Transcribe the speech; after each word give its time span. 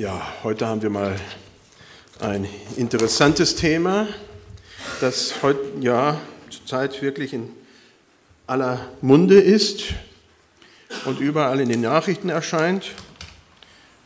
Ja, 0.00 0.26
heute 0.44 0.66
haben 0.66 0.80
wir 0.80 0.88
mal 0.88 1.14
ein 2.20 2.48
interessantes 2.78 3.54
Thema, 3.54 4.08
das 5.02 5.42
heute 5.42 5.60
ja 5.78 6.18
zurzeit 6.48 7.02
wirklich 7.02 7.34
in 7.34 7.50
aller 8.46 8.88
Munde 9.02 9.38
ist 9.38 9.92
und 11.04 11.20
überall 11.20 11.60
in 11.60 11.68
den 11.68 11.82
Nachrichten 11.82 12.30
erscheint 12.30 12.92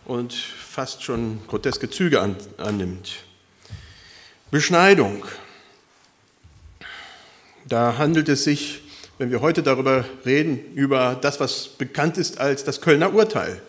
und 0.04 0.32
fast 0.32 1.04
schon 1.04 1.38
groteske 1.46 1.88
Züge 1.88 2.20
an, 2.20 2.34
annimmt. 2.56 3.12
Beschneidung. 4.50 5.24
Da 7.68 7.98
handelt 7.98 8.28
es 8.28 8.42
sich, 8.42 8.82
wenn 9.18 9.30
wir 9.30 9.40
heute 9.40 9.62
darüber 9.62 10.04
reden, 10.26 10.58
über 10.74 11.16
das, 11.20 11.38
was 11.38 11.68
bekannt 11.68 12.18
ist 12.18 12.40
als 12.40 12.64
das 12.64 12.80
Kölner 12.80 13.14
Urteil. 13.14 13.62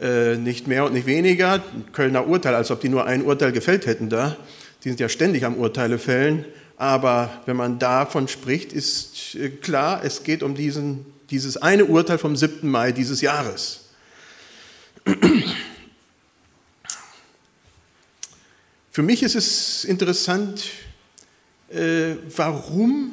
Äh, 0.00 0.36
nicht 0.36 0.66
mehr 0.66 0.86
und 0.86 0.94
nicht 0.94 1.04
weniger. 1.04 1.62
Kölner 1.92 2.26
Urteil, 2.26 2.54
als 2.54 2.70
ob 2.70 2.80
die 2.80 2.88
nur 2.88 3.04
ein 3.04 3.22
Urteil 3.22 3.52
gefällt 3.52 3.84
hätten 3.84 4.08
da. 4.08 4.34
Die 4.82 4.88
sind 4.88 4.98
ja 4.98 5.10
ständig 5.10 5.44
am 5.44 5.56
Urteile 5.56 5.98
fällen. 5.98 6.46
Aber 6.78 7.42
wenn 7.44 7.56
man 7.56 7.78
davon 7.78 8.26
spricht, 8.26 8.72
ist 8.72 9.34
äh, 9.34 9.50
klar, 9.50 10.00
es 10.02 10.22
geht 10.22 10.42
um 10.42 10.54
diesen, 10.54 11.04
dieses 11.28 11.58
eine 11.58 11.84
Urteil 11.84 12.16
vom 12.16 12.34
7. 12.34 12.66
Mai 12.66 12.92
dieses 12.92 13.20
Jahres. 13.20 13.80
Für 18.90 19.02
mich 19.02 19.22
ist 19.22 19.34
es 19.34 19.84
interessant, 19.84 20.64
äh, 21.68 22.14
warum 22.34 23.12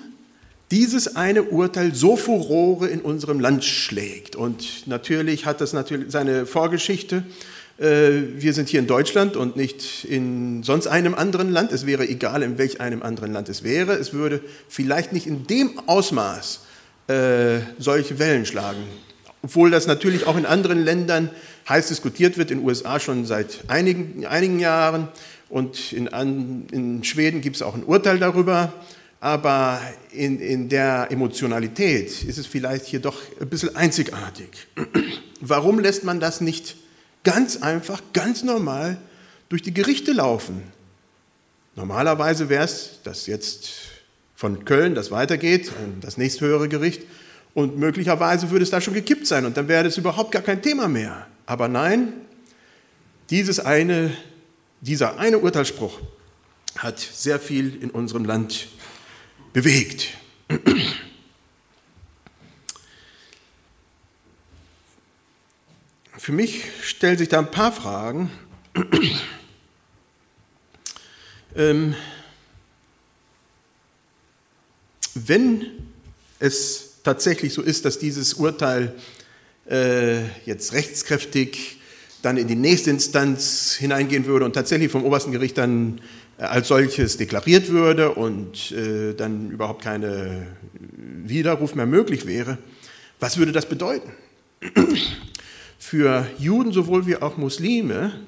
dieses 0.71 1.15
eine 1.15 1.43
Urteil 1.43 1.93
so 1.95 2.17
Furore 2.17 2.87
in 2.87 3.01
unserem 3.01 3.39
Land 3.39 3.63
schlägt. 3.63 4.35
Und 4.35 4.87
natürlich 4.87 5.45
hat 5.45 5.61
das 5.61 5.73
natürlich 5.73 6.11
seine 6.11 6.45
Vorgeschichte. 6.45 7.23
Äh, 7.77 7.85
wir 8.35 8.53
sind 8.53 8.69
hier 8.69 8.79
in 8.79 8.87
Deutschland 8.87 9.37
und 9.37 9.55
nicht 9.55 10.03
in 10.05 10.63
sonst 10.63 10.87
einem 10.87 11.15
anderen 11.15 11.51
Land. 11.51 11.71
Es 11.71 11.85
wäre 11.85 12.07
egal, 12.07 12.43
in 12.43 12.57
welch 12.57 12.81
einem 12.81 13.01
anderen 13.01 13.31
Land 13.31 13.49
es 13.49 13.63
wäre. 13.63 13.93
Es 13.93 14.13
würde 14.13 14.41
vielleicht 14.67 15.13
nicht 15.13 15.27
in 15.27 15.47
dem 15.47 15.79
Ausmaß 15.87 16.61
äh, 17.07 17.59
solche 17.79 18.19
Wellen 18.19 18.45
schlagen. 18.45 18.83
Obwohl 19.43 19.71
das 19.71 19.87
natürlich 19.87 20.27
auch 20.27 20.35
in 20.35 20.45
anderen 20.45 20.83
Ländern 20.83 21.29
heiß 21.69 21.87
diskutiert 21.87 22.37
wird, 22.37 22.51
in 22.51 22.59
den 22.59 22.67
USA 22.67 22.99
schon 22.99 23.25
seit 23.25 23.63
einigen, 23.69 24.25
einigen 24.25 24.59
Jahren. 24.59 25.07
Und 25.47 25.93
in, 25.93 26.07
in 26.71 27.03
Schweden 27.05 27.39
gibt 27.39 27.55
es 27.55 27.61
auch 27.61 27.75
ein 27.75 27.83
Urteil 27.83 28.19
darüber 28.19 28.73
aber 29.19 29.81
in, 30.11 30.39
in 30.39 30.69
der 30.69 31.07
Emotionalität 31.09 32.23
ist 32.23 32.37
es 32.37 32.45
vielleicht 32.45 32.85
hier 32.85 32.99
doch 32.99 33.19
ein 33.39 33.49
bisschen 33.49 33.75
einzigartig. 33.75 34.67
Warum 35.41 35.79
lässt 35.79 36.03
man 36.03 36.19
das 36.19 36.41
nicht 36.41 36.75
ganz 37.23 37.57
einfach, 37.57 38.01
ganz 38.13 38.43
normal 38.43 38.97
durch 39.49 39.61
die 39.61 39.73
Gerichte 39.73 40.11
laufen? 40.11 40.61
Normalerweise 41.75 42.49
wäre 42.49 42.65
es, 42.65 42.99
dass 43.03 43.27
jetzt 43.27 43.71
von 44.35 44.65
Köln 44.65 44.93
das 44.95 45.09
weitergeht, 45.11 45.71
das 46.01 46.17
nächsthöhere 46.17 46.69
Gericht, 46.69 47.03
und 47.53 47.75
möglicherweise 47.75 48.51
würde 48.51 48.61
es 48.61 48.69
da 48.69 48.79
schon 48.79 48.93
gekippt 48.93 49.25
sein 49.25 49.45
und 49.45 49.57
dann 49.57 49.67
wäre 49.67 49.83
das 49.83 49.97
überhaupt 49.97 50.31
gar 50.31 50.43
kein 50.43 50.61
Thema 50.61 50.87
mehr. 50.87 51.25
Aber 51.47 51.67
nein, 51.67 52.13
dieses 53.31 53.59
eine, 53.59 54.11
dieser 54.81 55.17
eine 55.17 55.39
Urteilsspruch 55.39 55.99
hat 56.77 56.99
sehr 56.99 57.39
viel 57.39 57.81
in 57.81 57.89
unserem 57.89 58.25
Land 58.25 58.67
bewegt. 59.53 60.09
Für 66.17 66.31
mich 66.31 66.63
stellen 66.81 67.17
sich 67.17 67.29
da 67.29 67.39
ein 67.39 67.51
paar 67.51 67.71
Fragen. 67.71 68.29
Ähm, 71.55 71.95
wenn 75.15 75.65
es 76.39 77.01
tatsächlich 77.03 77.53
so 77.53 77.61
ist, 77.61 77.85
dass 77.85 77.97
dieses 77.97 78.35
Urteil 78.35 78.93
äh, 79.69 80.25
jetzt 80.45 80.73
rechtskräftig 80.73 81.79
dann 82.21 82.37
in 82.37 82.47
die 82.47 82.55
nächste 82.55 82.89
Instanz 82.89 83.73
hineingehen 83.73 84.25
würde 84.25 84.45
und 84.45 84.53
tatsächlich 84.53 84.91
vom 84.91 85.05
obersten 85.05 85.31
Gericht 85.31 85.57
dann 85.57 86.01
als 86.37 86.67
solches 86.67 87.17
deklariert 87.17 87.69
würde 87.69 88.13
und 88.13 88.71
äh, 88.71 89.13
dann 89.13 89.49
überhaupt 89.49 89.83
keine 89.83 90.47
Widerruf 90.73 91.75
mehr 91.75 91.87
möglich 91.87 92.25
wäre, 92.25 92.57
was 93.19 93.37
würde 93.37 93.51
das 93.51 93.67
bedeuten? 93.67 94.13
Für 95.79 96.25
Juden 96.37 96.71
sowohl 96.71 97.05
wie 97.07 97.17
auch 97.17 97.37
Muslime 97.37 98.19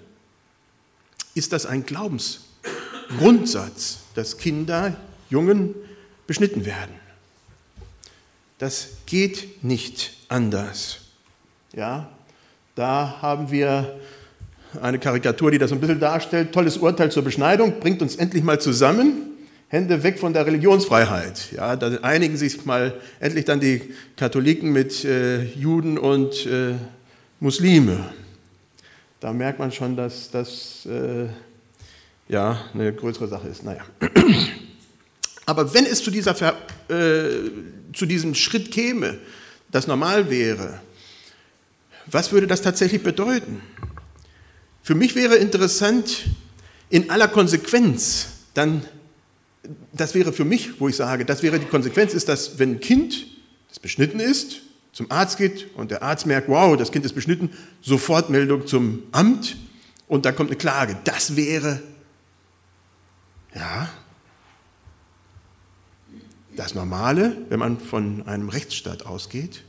ist 1.36 1.54
das 1.54 1.66
ein 1.66 1.86
Glaubensgrundsatz, 1.86 4.00
dass 4.16 4.38
Kinder, 4.38 5.00
Jungen 5.30 5.76
beschnitten 6.26 6.66
werden. 6.66 6.96
Das 8.58 8.90
geht 9.06 9.64
nicht 9.64 10.14
anders. 10.28 11.02
Ja, 11.74 12.10
da 12.76 13.20
haben 13.22 13.52
wir 13.52 14.00
eine 14.82 15.00
Karikatur, 15.00 15.52
die 15.52 15.58
das 15.58 15.72
ein 15.72 15.80
bisschen 15.80 16.00
darstellt. 16.00 16.52
Tolles 16.52 16.78
Urteil 16.78 17.12
zur 17.12 17.24
Beschneidung, 17.24 17.80
bringt 17.80 18.02
uns 18.02 18.16
endlich 18.16 18.44
mal 18.44 18.60
zusammen. 18.60 19.30
Hände 19.68 20.02
weg 20.02 20.18
von 20.20 20.34
der 20.34 20.46
Religionsfreiheit. 20.46 21.52
Ja, 21.52 21.76
da 21.76 22.00
einigen 22.02 22.38
sich 22.38 22.66
mal 22.66 22.96
endlich 23.20 23.46
dann 23.46 23.60
die 23.60 23.82
Katholiken 24.16 24.72
mit 24.72 25.06
äh, 25.06 25.44
Juden 25.44 25.98
und 25.98 26.46
äh, 26.48 26.74
Muslime. 27.40 28.06
Da 29.20 29.32
merkt 29.32 29.60
man 29.60 29.72
schon, 29.72 29.96
dass 29.96 30.32
das 30.32 30.88
äh, 30.88 31.28
ja 32.28 32.66
eine 32.74 32.94
größere 32.94 33.28
Sache 33.28 33.48
ist. 33.48 33.64
Naja. 33.64 33.82
Aber 35.46 35.74
wenn 35.74 35.86
es 35.86 36.04
zu, 36.04 36.10
dieser 36.10 36.34
Ver, 36.36 36.56
äh, 36.90 37.50
zu 37.94 38.06
diesem 38.06 38.34
Schritt 38.34 38.72
käme, 38.72 39.18
das 39.72 39.88
normal 39.88 40.30
wäre, 40.30 40.80
was 42.08 42.32
würde 42.32 42.48
das 42.48 42.62
tatsächlich 42.62 43.04
bedeuten? 43.04 43.62
Für 44.90 44.96
mich 44.96 45.14
wäre 45.14 45.36
interessant, 45.36 46.26
in 46.90 47.12
aller 47.12 47.28
Konsequenz, 47.28 48.30
dann, 48.56 48.84
das 49.94 50.16
wäre 50.16 50.34
für 50.34 50.46
mich, 50.46 50.82
wo 50.82 50.88
ich 50.88 50.96
sage, 50.96 51.26
das 51.26 51.44
wäre 51.44 51.60
die 51.60 51.68
Konsequenz, 51.68 52.16
ist, 52.16 52.28
dass 52.28 52.58
wenn 52.58 52.72
ein 52.72 52.80
Kind, 52.80 53.28
das 53.68 53.78
beschnitten 53.78 54.20
ist, 54.20 54.62
zum 54.92 55.12
Arzt 55.12 55.38
geht 55.38 55.68
und 55.76 55.92
der 55.92 56.02
Arzt 56.02 56.26
merkt, 56.26 56.50
wow, 56.50 56.76
das 56.76 56.92
Kind 56.92 57.06
ist 57.06 57.14
beschnitten, 57.14 57.52
sofort 57.82 58.32
Meldung 58.32 58.66
zum 58.66 59.04
Amt 59.12 59.58
und 60.08 60.26
da 60.26 60.32
kommt 60.32 60.50
eine 60.50 60.58
Klage. 60.58 60.98
Das 61.04 61.36
wäre, 61.36 61.84
ja, 63.54 63.92
das 66.56 66.74
Normale, 66.74 67.38
wenn 67.50 67.60
man 67.60 67.80
von 67.80 68.28
einem 68.28 68.50
Rechtsstaat 68.50 69.06
ausgeht. 69.06 69.62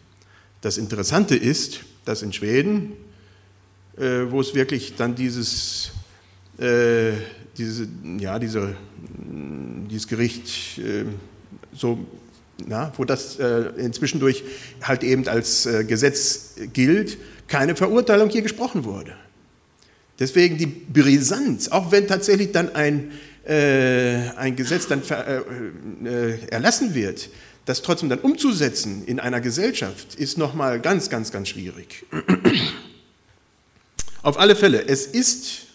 Das 0.63 0.79
Interessante 0.79 1.37
ist, 1.37 1.81
dass 2.07 2.23
in 2.23 2.33
Schweden 2.33 2.95
wo 4.01 4.41
es 4.41 4.55
wirklich 4.55 4.95
dann 4.97 5.15
dieses, 5.15 5.91
äh, 6.59 7.13
diese, 7.59 7.87
ja, 8.19 8.39
diese, 8.39 8.75
dieses 9.91 10.07
Gericht 10.09 10.79
äh, 10.79 11.05
so, 11.75 11.99
na, 12.67 12.93
wo 12.97 13.05
das 13.05 13.39
äh, 13.39 13.71
inzwischen 13.77 14.21
durch 14.21 14.43
halt 14.83 15.03
eben 15.03 15.27
als 15.29 15.67
äh, 15.67 15.85
Gesetz 15.85 16.55
gilt, 16.73 17.19
keine 17.47 17.77
Verurteilung 17.77 18.31
hier 18.31 18.43
gesprochen 18.43 18.85
wurde. 18.85 19.15
Deswegen 20.19 20.59
die 20.59 20.67
Brisanz, 20.67 21.69
auch 21.69 21.93
wenn 21.93 22.07
tatsächlich 22.07 22.53
dann 22.53 22.75
ein, 22.75 23.13
äh, 23.47 24.29
ein 24.37 24.55
Gesetz 24.57 24.87
dann 24.87 25.03
erlassen 26.51 26.95
wird, 26.95 27.31
das 27.65 27.83
trotzdem 27.83 28.09
dann 28.09 28.21
umzusetzen 28.21 29.05
in 29.07 29.19
einer 29.21 29.41
Gesellschaft, 29.41 30.15
ist 30.17 30.37
nochmal 30.39 30.81
ganz, 30.81 31.09
ganz, 31.09 31.33
ganz 31.33 31.49
schwierig. 31.49 32.05
Auf 34.23 34.39
alle 34.39 34.55
Fälle, 34.55 34.87
es 34.87 35.07
ist 35.07 35.67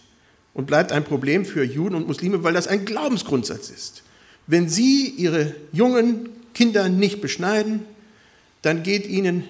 und 0.54 0.66
bleibt 0.66 0.92
ein 0.92 1.04
Problem 1.04 1.44
für 1.44 1.64
Juden 1.64 1.94
und 1.96 2.06
Muslime, 2.06 2.42
weil 2.42 2.54
das 2.54 2.68
ein 2.68 2.84
Glaubensgrundsatz 2.84 3.70
ist. 3.70 4.02
Wenn 4.46 4.68
sie 4.68 5.08
ihre 5.08 5.54
jungen 5.72 6.30
Kinder 6.54 6.88
nicht 6.88 7.20
beschneiden, 7.20 7.84
dann 8.62 8.82
geht 8.82 9.06
ihnen 9.06 9.44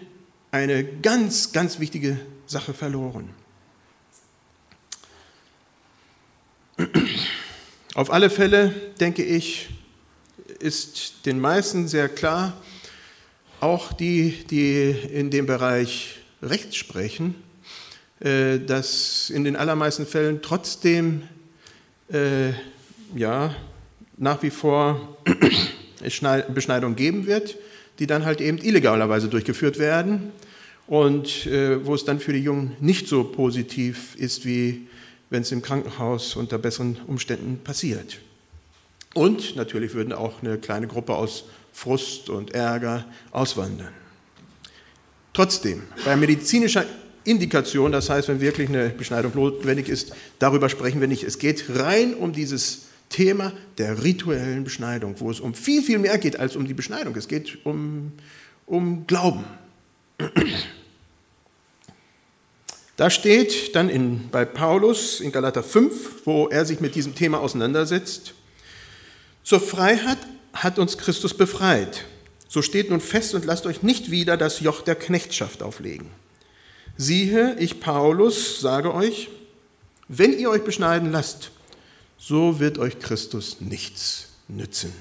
eine 0.51 0.85
ganz, 0.85 1.53
ganz 1.53 1.79
wichtige 1.79 2.19
Sache 2.47 2.73
verloren. 2.75 3.31
Auf 7.95 8.11
alle 8.11 8.31
Fälle, 8.31 8.75
denke 8.99 9.23
ich, 9.23 9.69
ist 10.59 11.27
den 11.27 11.41
meisten 11.41 11.89
sehr 11.89 12.09
klar, 12.09 12.61
auch 13.61 13.93
die, 13.93 14.45
die 14.51 14.91
in 14.91 15.31
dem 15.31 15.47
Bereich 15.47 16.17
Recht 16.43 16.75
sprechen, 16.75 17.35
dass 18.19 19.31
in 19.31 19.45
den 19.45 19.57
allermeisten 19.57 20.07
Fällen 20.07 20.41
trotzdem 20.41 21.23
äh, 22.09 22.53
ja, 23.15 23.55
nach 24.17 24.43
wie 24.43 24.51
vor 24.51 25.19
Beschneidung 26.55 26.97
geben 26.97 27.27
wird, 27.27 27.57
die 27.99 28.07
dann 28.07 28.25
halt 28.25 28.41
eben 28.41 28.59
illegalerweise 28.59 29.29
durchgeführt 29.29 29.79
werden 29.79 30.33
und 30.87 31.47
äh, 31.47 31.85
wo 31.85 31.95
es 31.95 32.05
dann 32.05 32.21
für 32.21 32.33
die 32.33 32.41
Jungen 32.41 32.77
nicht 32.81 33.09
so 33.09 33.25
positiv 33.25 34.15
ist 34.17 34.45
wie 34.45 34.87
wenn 35.29 35.43
es 35.43 35.53
im 35.53 35.63
Krankenhaus 35.63 36.37
unter 36.37 36.59
besseren 36.59 36.99
Umständen 37.07 37.59
passiert. 37.63 38.19
Und 39.15 39.57
natürlich 39.57 39.95
würden 39.95 40.13
auch 40.13 40.43
eine 40.43 40.59
kleine 40.59 40.87
Gruppe 40.87 41.15
aus 41.15 41.45
Frust 41.73 42.31
und 42.31 42.55
Ärger 42.55 43.05
auswandern. 43.33 43.93
Trotzdem, 45.33 45.83
bei 46.05 46.17
medizinischer 46.17 46.85
Indikation, 47.27 47.93
das 47.93 48.09
heißt, 48.09 48.29
wenn 48.29 48.41
wirklich 48.41 48.69
eine 48.69 48.91
Beschneidung 48.91 49.33
notwendig 49.35 49.89
ist, 49.89 50.13
darüber 50.39 50.69
sprechen 50.69 51.01
wir 51.01 51.09
nicht. 51.09 51.25
Es 51.25 51.39
geht 51.39 51.65
rein 51.69 52.15
um 52.15 52.33
dieses 52.33 52.87
Thema 53.09 53.53
der 53.79 54.03
rituellen 54.03 54.65
Beschneidung, 54.65 55.17
wo 55.19 55.31
es 55.31 55.41
um 55.41 55.55
viel, 55.55 55.83
viel 55.83 55.99
mehr 55.99 56.19
geht 56.19 56.39
als 56.39 56.57
um 56.57 56.67
die 56.67 56.75
Beschneidung. 56.75 57.15
Es 57.17 57.29
geht 57.29 57.65
um, 57.65 58.13
um 58.67 59.07
Glauben. 59.07 59.45
Da 62.97 63.11
steht 63.11 63.77
dann 63.77 63.91
in, 63.91 64.31
bei 64.31 64.45
Paulus 64.45 65.21
in 65.21 65.31
Galater 65.31 65.63
5, 65.63 66.27
wo 66.27 66.49
er 66.49 66.65
sich 66.65 66.81
mit 66.81 66.95
diesem 66.95 67.15
Thema 67.15 67.41
auseinandersetzt, 67.41 68.33
zur 69.45 69.61
Freiheit 69.61 70.19
hat 70.55 70.79
uns 70.79 70.97
Christus 70.97 71.35
befreit. 71.35 72.07
So 72.49 72.63
steht 72.63 72.91
nun 72.91 73.01
fest 73.01 73.35
und 73.35 73.45
lasst 73.45 73.67
euch 73.67 73.83
nicht 73.83 74.11
wieder 74.11 74.37
das 74.37 74.61
Joch 74.61 74.81
der 74.83 74.95
Knechtschaft 74.95 75.63
auflegen. 75.63 76.11
Siehe, 76.99 77.57
ich 77.59 77.81
Paulus 77.81 78.61
sage 78.61 78.95
euch, 78.95 79.29
wenn 80.09 80.39
ihr 80.39 80.51
euch 80.51 80.63
beschneiden 80.63 81.11
lasst, 81.13 81.51
so 82.19 82.61
wird 82.61 82.79
euch 82.79 82.99
Christus 82.99 83.61
nichts 83.61 84.29
nützen. 84.49 84.93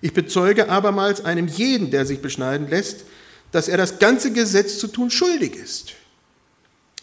Ich 0.00 0.12
bezeuge 0.12 0.68
abermals 0.68 1.24
einem 1.24 1.48
jeden, 1.48 1.90
der 1.90 2.04
sich 2.04 2.20
beschneiden 2.20 2.68
lässt, 2.68 3.04
dass 3.50 3.68
er 3.68 3.78
das 3.78 3.98
ganze 3.98 4.32
Gesetz 4.32 4.78
zu 4.78 4.88
tun 4.88 5.10
schuldig 5.10 5.56
ist. 5.56 5.94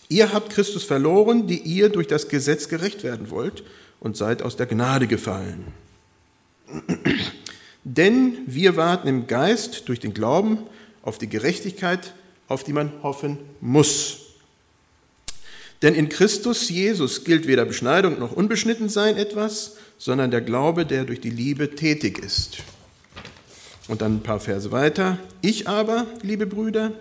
Ihr 0.10 0.32
habt 0.32 0.52
Christus 0.52 0.84
verloren, 0.84 1.48
die 1.48 1.60
ihr 1.60 1.90
durch 1.90 2.08
das 2.08 2.28
Gesetz 2.28 2.68
gerecht 2.70 3.04
werden 3.04 3.32
wollt 3.32 3.64
und 4.00 4.16
seid 4.16 4.44
aus 4.44 4.56
der 4.56 4.68
Gnade 4.68 5.08
gefallen. 5.08 5.66
Denn 7.84 8.38
wir 8.46 8.78
warten 8.78 9.08
im 9.08 9.28
Geist 9.28 9.90
durch 9.90 10.00
den 10.00 10.14
Glauben 10.14 10.60
auf 11.02 11.18
die 11.18 11.30
Gerechtigkeit, 11.30 12.14
auf 12.48 12.64
die 12.64 12.74
man 12.74 12.92
hoffen 13.02 13.38
muss. 13.62 14.20
Denn 15.82 15.96
in 15.96 16.08
Christus 16.08 16.70
Jesus 16.70 17.26
gilt 17.26 17.46
weder 17.46 17.66
Beschneidung 17.66 18.18
noch 18.18 18.32
Unbeschnittensein 18.32 19.18
etwas, 19.18 19.76
sondern 19.98 20.32
der 20.32 20.42
Glaube, 20.42 20.86
der 20.86 21.04
durch 21.04 21.20
die 21.20 21.30
Liebe 21.30 21.76
tätig 21.76 22.20
ist. 22.20 22.58
Und 23.90 24.02
dann 24.02 24.16
ein 24.16 24.24
paar 24.24 24.40
Verse 24.40 24.72
weiter. 24.72 25.18
Ich 25.42 25.68
aber, 25.68 26.08
liebe 26.22 26.46
Brüder, 26.46 26.94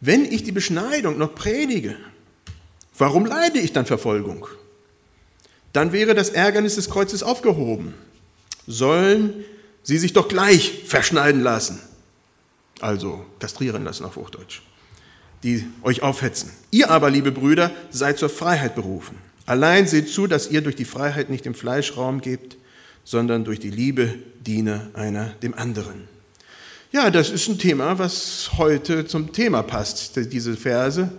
wenn 0.00 0.24
ich 0.24 0.42
die 0.42 0.52
Beschneidung 0.52 1.18
noch 1.18 1.34
predige, 1.34 1.96
warum 2.96 3.26
leide 3.26 3.58
ich 3.58 3.72
dann 3.72 3.84
Verfolgung? 3.84 4.46
Dann 5.74 5.92
wäre 5.92 6.14
das 6.14 6.30
Ärgernis 6.30 6.76
des 6.76 6.88
Kreuzes 6.88 7.22
aufgehoben. 7.22 7.92
Sollen 8.66 9.44
sie 9.82 9.98
sich 9.98 10.14
doch 10.14 10.28
gleich 10.28 10.84
verschneiden 10.86 11.42
lassen. 11.42 11.80
Also 12.80 13.24
kastrieren 13.38 13.84
lassen 13.84 14.04
auf 14.04 14.16
Hochdeutsch. 14.16 14.62
Die 15.42 15.64
euch 15.82 16.02
aufhetzen. 16.02 16.50
Ihr 16.70 16.90
aber, 16.90 17.10
liebe 17.10 17.32
Brüder, 17.32 17.70
seid 17.90 18.18
zur 18.18 18.28
Freiheit 18.28 18.74
berufen. 18.74 19.16
Allein 19.46 19.86
seht 19.86 20.08
zu, 20.08 20.26
dass 20.26 20.50
ihr 20.50 20.60
durch 20.60 20.76
die 20.76 20.84
Freiheit 20.84 21.30
nicht 21.30 21.44
dem 21.44 21.54
Fleisch 21.54 21.96
Raum 21.96 22.20
gebt, 22.20 22.56
sondern 23.04 23.44
durch 23.44 23.60
die 23.60 23.70
Liebe 23.70 24.14
diene 24.40 24.90
einer 24.94 25.28
dem 25.42 25.54
anderen. 25.54 26.08
Ja, 26.92 27.10
das 27.10 27.30
ist 27.30 27.48
ein 27.48 27.58
Thema, 27.58 27.98
was 27.98 28.50
heute 28.58 29.06
zum 29.06 29.32
Thema 29.32 29.62
passt, 29.62 30.16
diese 30.16 30.56
Verse. 30.56 31.10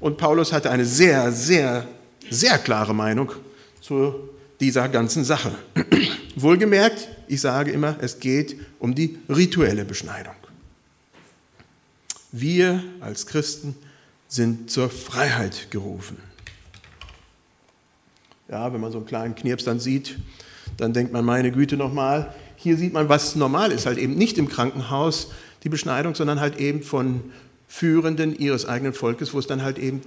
Und 0.00 0.18
Paulus 0.18 0.52
hatte 0.52 0.70
eine 0.70 0.84
sehr, 0.84 1.32
sehr, 1.32 1.86
sehr 2.28 2.58
klare 2.58 2.94
Meinung 2.94 3.32
zu 3.80 4.14
dieser 4.60 4.88
ganzen 4.88 5.24
Sache. 5.24 5.52
Wohlgemerkt, 6.36 7.08
ich 7.28 7.40
sage 7.40 7.70
immer, 7.70 7.96
es 8.00 8.18
geht 8.18 8.56
um 8.78 8.94
die 8.94 9.18
rituelle 9.28 9.84
Beschneidung. 9.84 10.34
Wir 12.36 12.82
als 12.98 13.28
Christen 13.28 13.76
sind 14.26 14.68
zur 14.68 14.90
Freiheit 14.90 15.68
gerufen. 15.70 16.16
Ja, 18.48 18.72
wenn 18.72 18.80
man 18.80 18.90
so 18.90 18.98
einen 18.98 19.06
kleinen 19.06 19.36
Knirps 19.36 19.62
dann 19.62 19.78
sieht, 19.78 20.18
dann 20.76 20.92
denkt 20.92 21.12
man, 21.12 21.24
meine 21.24 21.52
Güte 21.52 21.76
nochmal, 21.76 22.34
hier 22.56 22.76
sieht 22.76 22.92
man, 22.92 23.08
was 23.08 23.36
normal 23.36 23.70
ist, 23.70 23.86
halt 23.86 23.98
eben 23.98 24.16
nicht 24.16 24.36
im 24.36 24.48
Krankenhaus 24.48 25.30
die 25.62 25.68
Beschneidung, 25.68 26.16
sondern 26.16 26.40
halt 26.40 26.58
eben 26.58 26.82
von 26.82 27.20
Führenden 27.68 28.36
ihres 28.36 28.66
eigenen 28.66 28.94
Volkes, 28.94 29.32
wo 29.32 29.38
es 29.38 29.46
dann 29.46 29.62
halt 29.62 29.78
eben 29.78 30.00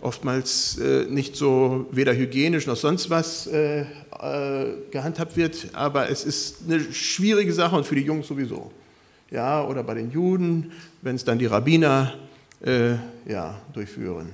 oftmals 0.00 0.78
äh, 0.78 1.04
nicht 1.10 1.36
so 1.36 1.88
weder 1.90 2.16
hygienisch 2.16 2.66
noch 2.66 2.76
sonst 2.76 3.10
was 3.10 3.48
äh, 3.48 3.82
äh, 3.82 4.72
gehandhabt 4.90 5.36
wird, 5.36 5.68
aber 5.74 6.08
es 6.08 6.24
ist 6.24 6.62
eine 6.66 6.80
schwierige 6.90 7.52
Sache 7.52 7.76
und 7.76 7.84
für 7.84 7.96
die 7.96 8.02
Jungs 8.02 8.28
sowieso. 8.28 8.72
Ja, 9.30 9.64
oder 9.64 9.82
bei 9.82 9.94
den 9.94 10.10
Juden, 10.10 10.72
wenn 11.02 11.16
es 11.16 11.24
dann 11.24 11.38
die 11.38 11.46
Rabbiner 11.46 12.14
äh, 12.60 12.94
ja, 13.26 13.60
durchführen. 13.72 14.30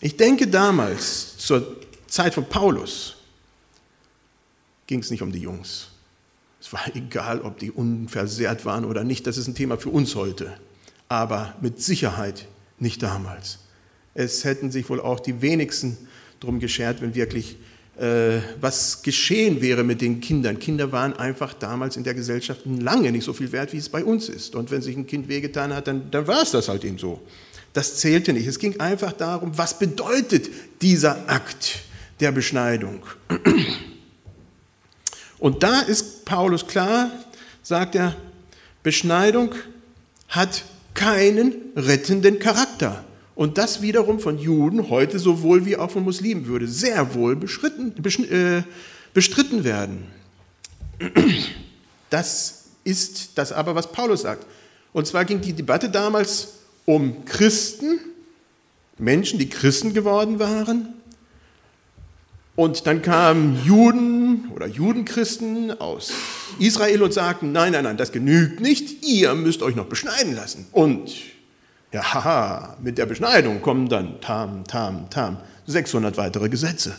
Ich 0.00 0.16
denke 0.16 0.48
damals, 0.48 1.38
zur 1.38 1.76
Zeit 2.06 2.34
von 2.34 2.44
Paulus, 2.48 3.16
ging 4.86 5.00
es 5.00 5.10
nicht 5.10 5.22
um 5.22 5.32
die 5.32 5.40
Jungs. 5.40 5.88
Es 6.60 6.72
war 6.72 6.82
egal, 6.94 7.40
ob 7.40 7.58
die 7.58 7.70
unversehrt 7.70 8.64
waren 8.64 8.84
oder 8.84 9.04
nicht. 9.04 9.26
Das 9.26 9.36
ist 9.36 9.48
ein 9.48 9.54
Thema 9.54 9.76
für 9.78 9.90
uns 9.90 10.14
heute. 10.14 10.56
Aber 11.08 11.54
mit 11.60 11.82
Sicherheit 11.82 12.46
nicht 12.78 13.02
damals. 13.02 13.58
Es 14.14 14.44
hätten 14.44 14.70
sich 14.70 14.88
wohl 14.88 15.00
auch 15.00 15.20
die 15.20 15.42
wenigsten 15.42 15.96
drum 16.40 16.58
geschert, 16.58 17.00
wenn 17.00 17.14
wirklich 17.14 17.56
was 18.60 19.02
geschehen 19.02 19.60
wäre 19.60 19.84
mit 19.84 20.00
den 20.00 20.20
Kindern. 20.20 20.58
Kinder 20.58 20.92
waren 20.92 21.14
einfach 21.14 21.52
damals 21.54 21.96
in 21.96 22.04
der 22.04 22.14
Gesellschaft 22.14 22.62
lange 22.64 23.12
nicht 23.12 23.24
so 23.24 23.32
viel 23.32 23.52
wert, 23.52 23.72
wie 23.72 23.76
es 23.76 23.88
bei 23.88 24.02
uns 24.02 24.28
ist. 24.28 24.54
Und 24.54 24.70
wenn 24.70 24.80
sich 24.80 24.96
ein 24.96 25.06
Kind 25.06 25.28
wehgetan 25.28 25.74
hat, 25.74 25.86
dann, 25.86 26.10
dann 26.10 26.26
war 26.26 26.42
es 26.42 26.52
das 26.52 26.68
halt 26.68 26.84
eben 26.84 26.98
so. 26.98 27.20
Das 27.72 27.96
zählte 27.96 28.32
nicht. 28.32 28.46
Es 28.46 28.58
ging 28.58 28.80
einfach 28.80 29.12
darum, 29.12 29.56
was 29.56 29.78
bedeutet 29.78 30.48
dieser 30.80 31.28
Akt 31.28 31.80
der 32.20 32.32
Beschneidung. 32.32 33.02
Und 35.38 35.62
da 35.62 35.80
ist 35.80 36.24
Paulus 36.24 36.66
klar, 36.66 37.10
sagt 37.62 37.94
er, 37.94 38.16
Beschneidung 38.82 39.54
hat 40.28 40.64
keinen 40.94 41.54
rettenden 41.76 42.38
Charakter. 42.38 43.04
Und 43.34 43.58
das 43.58 43.80
wiederum 43.80 44.20
von 44.20 44.38
Juden 44.38 44.90
heute 44.90 45.18
sowohl 45.18 45.64
wie 45.64 45.76
auch 45.76 45.90
von 45.90 46.04
Muslimen 46.04 46.46
würde 46.46 46.66
sehr 46.68 47.14
wohl 47.14 47.32
äh, 47.32 48.62
bestritten 49.14 49.64
werden. 49.64 50.06
Das 52.10 52.64
ist 52.84 53.30
das 53.36 53.52
aber, 53.52 53.74
was 53.74 53.90
Paulus 53.90 54.20
sagt. 54.20 54.46
Und 54.92 55.06
zwar 55.06 55.24
ging 55.24 55.40
die 55.40 55.54
Debatte 55.54 55.88
damals 55.88 56.58
um 56.84 57.24
Christen, 57.24 58.00
Menschen, 58.98 59.38
die 59.38 59.48
Christen 59.48 59.94
geworden 59.94 60.38
waren, 60.38 60.92
und 62.54 62.86
dann 62.86 63.00
kamen 63.00 63.58
Juden 63.64 64.50
oder 64.54 64.66
Judenchristen 64.66 65.80
aus 65.80 66.12
Israel 66.58 67.02
und 67.02 67.14
sagten, 67.14 67.50
nein, 67.52 67.72
nein, 67.72 67.84
nein, 67.84 67.96
das 67.96 68.12
genügt 68.12 68.60
nicht, 68.60 69.02
ihr 69.04 69.34
müsst 69.34 69.62
euch 69.62 69.74
noch 69.74 69.86
beschneiden 69.86 70.34
lassen. 70.34 70.66
Und 70.70 71.10
ja, 71.92 72.14
haha, 72.14 72.76
mit 72.80 72.98
der 72.98 73.06
Beschneidung 73.06 73.60
kommen 73.60 73.88
dann 73.88 74.20
tam, 74.20 74.64
tam, 74.64 75.10
tam, 75.10 75.38
600 75.66 76.16
weitere 76.16 76.48
Gesetze. 76.48 76.96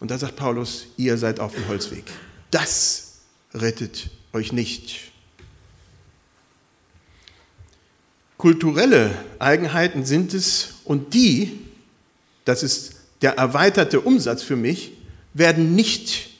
Und 0.00 0.10
da 0.10 0.18
sagt 0.18 0.36
Paulus, 0.36 0.88
ihr 0.96 1.16
seid 1.16 1.40
auf 1.40 1.54
dem 1.54 1.66
Holzweg. 1.68 2.04
Das 2.50 3.20
rettet 3.54 4.10
euch 4.32 4.52
nicht. 4.52 5.12
Kulturelle 8.36 9.10
Eigenheiten 9.38 10.04
sind 10.04 10.34
es 10.34 10.74
und 10.84 11.14
die, 11.14 11.58
das 12.44 12.62
ist 12.62 12.96
der 13.22 13.38
erweiterte 13.38 14.00
Umsatz 14.00 14.42
für 14.42 14.56
mich, 14.56 14.92
werden 15.32 15.74
nicht 15.74 16.35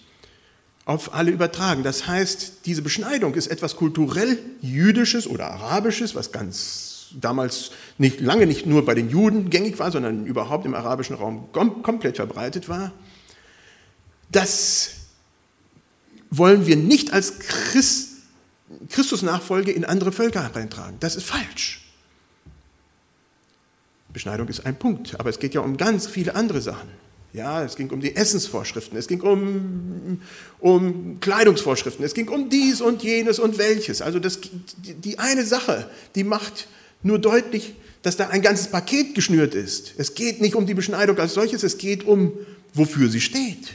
auf 0.87 1.13
alle 1.13 1.33
übertragen. 1.33 1.83
Das 1.83 2.07
heißt, 2.07 2.65
diese 2.65 2.81
Beschneidung 2.81 3.35
ist 3.35 3.49
etwas 3.49 3.77
kulturell 3.77 4.39
jüdisches 4.63 5.27
oder 5.27 5.51
arabisches, 5.51 6.15
was 6.15 6.33
ganz 6.33 7.09
damals 7.21 7.73
nicht, 7.99 8.21
lange 8.21 8.47
nicht 8.47 8.67
nur 8.67 8.85
bei 8.85 8.95
den 8.95 9.11
Juden 9.11 9.51
gängig 9.51 9.79
war, 9.79 9.91
sondern 9.91 10.27
überhaupt 10.27 10.65
im 10.65 10.75
arabischen 10.75 11.17
Raum 11.17 11.53
komplett 11.53 12.17
verbreitet 12.17 12.69
war. 12.69 12.93
Das 14.31 14.93
wollen 16.31 16.67
wir 16.67 16.77
nicht 16.77 17.13
als 17.13 17.41
Christ, 17.41 18.11
Christusnachfolge 18.89 19.73
in 19.73 19.85
andere 19.85 20.13
Völker 20.13 20.55
reintragen. 20.55 20.99
Das 21.01 21.17
ist 21.17 21.25
falsch. 21.25 21.83
Beschneidung 24.13 24.49
ist 24.49 24.65
ein 24.65 24.79
Punkt, 24.79 25.19
aber 25.19 25.31
es 25.31 25.39
geht 25.41 25.53
ja 25.53 25.61
um 25.61 25.77
ganz 25.77 26.07
viele 26.07 26.37
andere 26.37 26.61
Sachen. 26.61 26.89
Ja, 27.37 27.63
es 27.63 27.77
ging 27.77 27.91
um 27.91 28.01
die 28.01 28.17
Essensvorschriften, 28.17 28.97
es 28.97 29.09
ging 29.09 29.21
um, 29.21 30.23
um 30.59 31.21
Kleidungsvorschriften, 31.21 32.03
es 32.03 32.15
ging 32.15 32.31
um 32.31 32.49
dies 32.49 32.81
und 32.81 33.03
jenes 33.03 33.39
und 33.39 33.59
welches. 33.59 34.01
Also 34.01 34.19
das, 34.19 34.41
die, 34.79 35.19
eine 35.19 35.45
Sache, 35.45 35.91
die 36.15 36.25
macht 36.25 36.67
nur 37.03 37.19
deutlich, 37.19 37.75
dass 38.01 38.17
da 38.17 38.29
ein 38.29 38.41
ganzes 38.41 38.69
Paket 38.69 39.15
geschnürt 39.15 39.55
ist. 39.55 39.93
Es 39.99 40.15
geht 40.15 40.41
nicht 40.41 40.55
um 40.55 40.65
die 40.65 40.73
Beschneidung 40.73 41.19
als 41.19 41.35
solches, 41.35 41.63
es 41.63 41.77
geht 41.77 42.05
um, 42.05 42.33
wofür 42.73 43.11
sie 43.11 43.21
steht. 43.21 43.75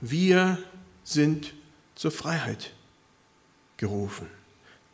Wir 0.00 0.58
sind 1.04 1.54
zur 1.94 2.10
Freiheit 2.10 2.72
gerufen. 3.76 4.26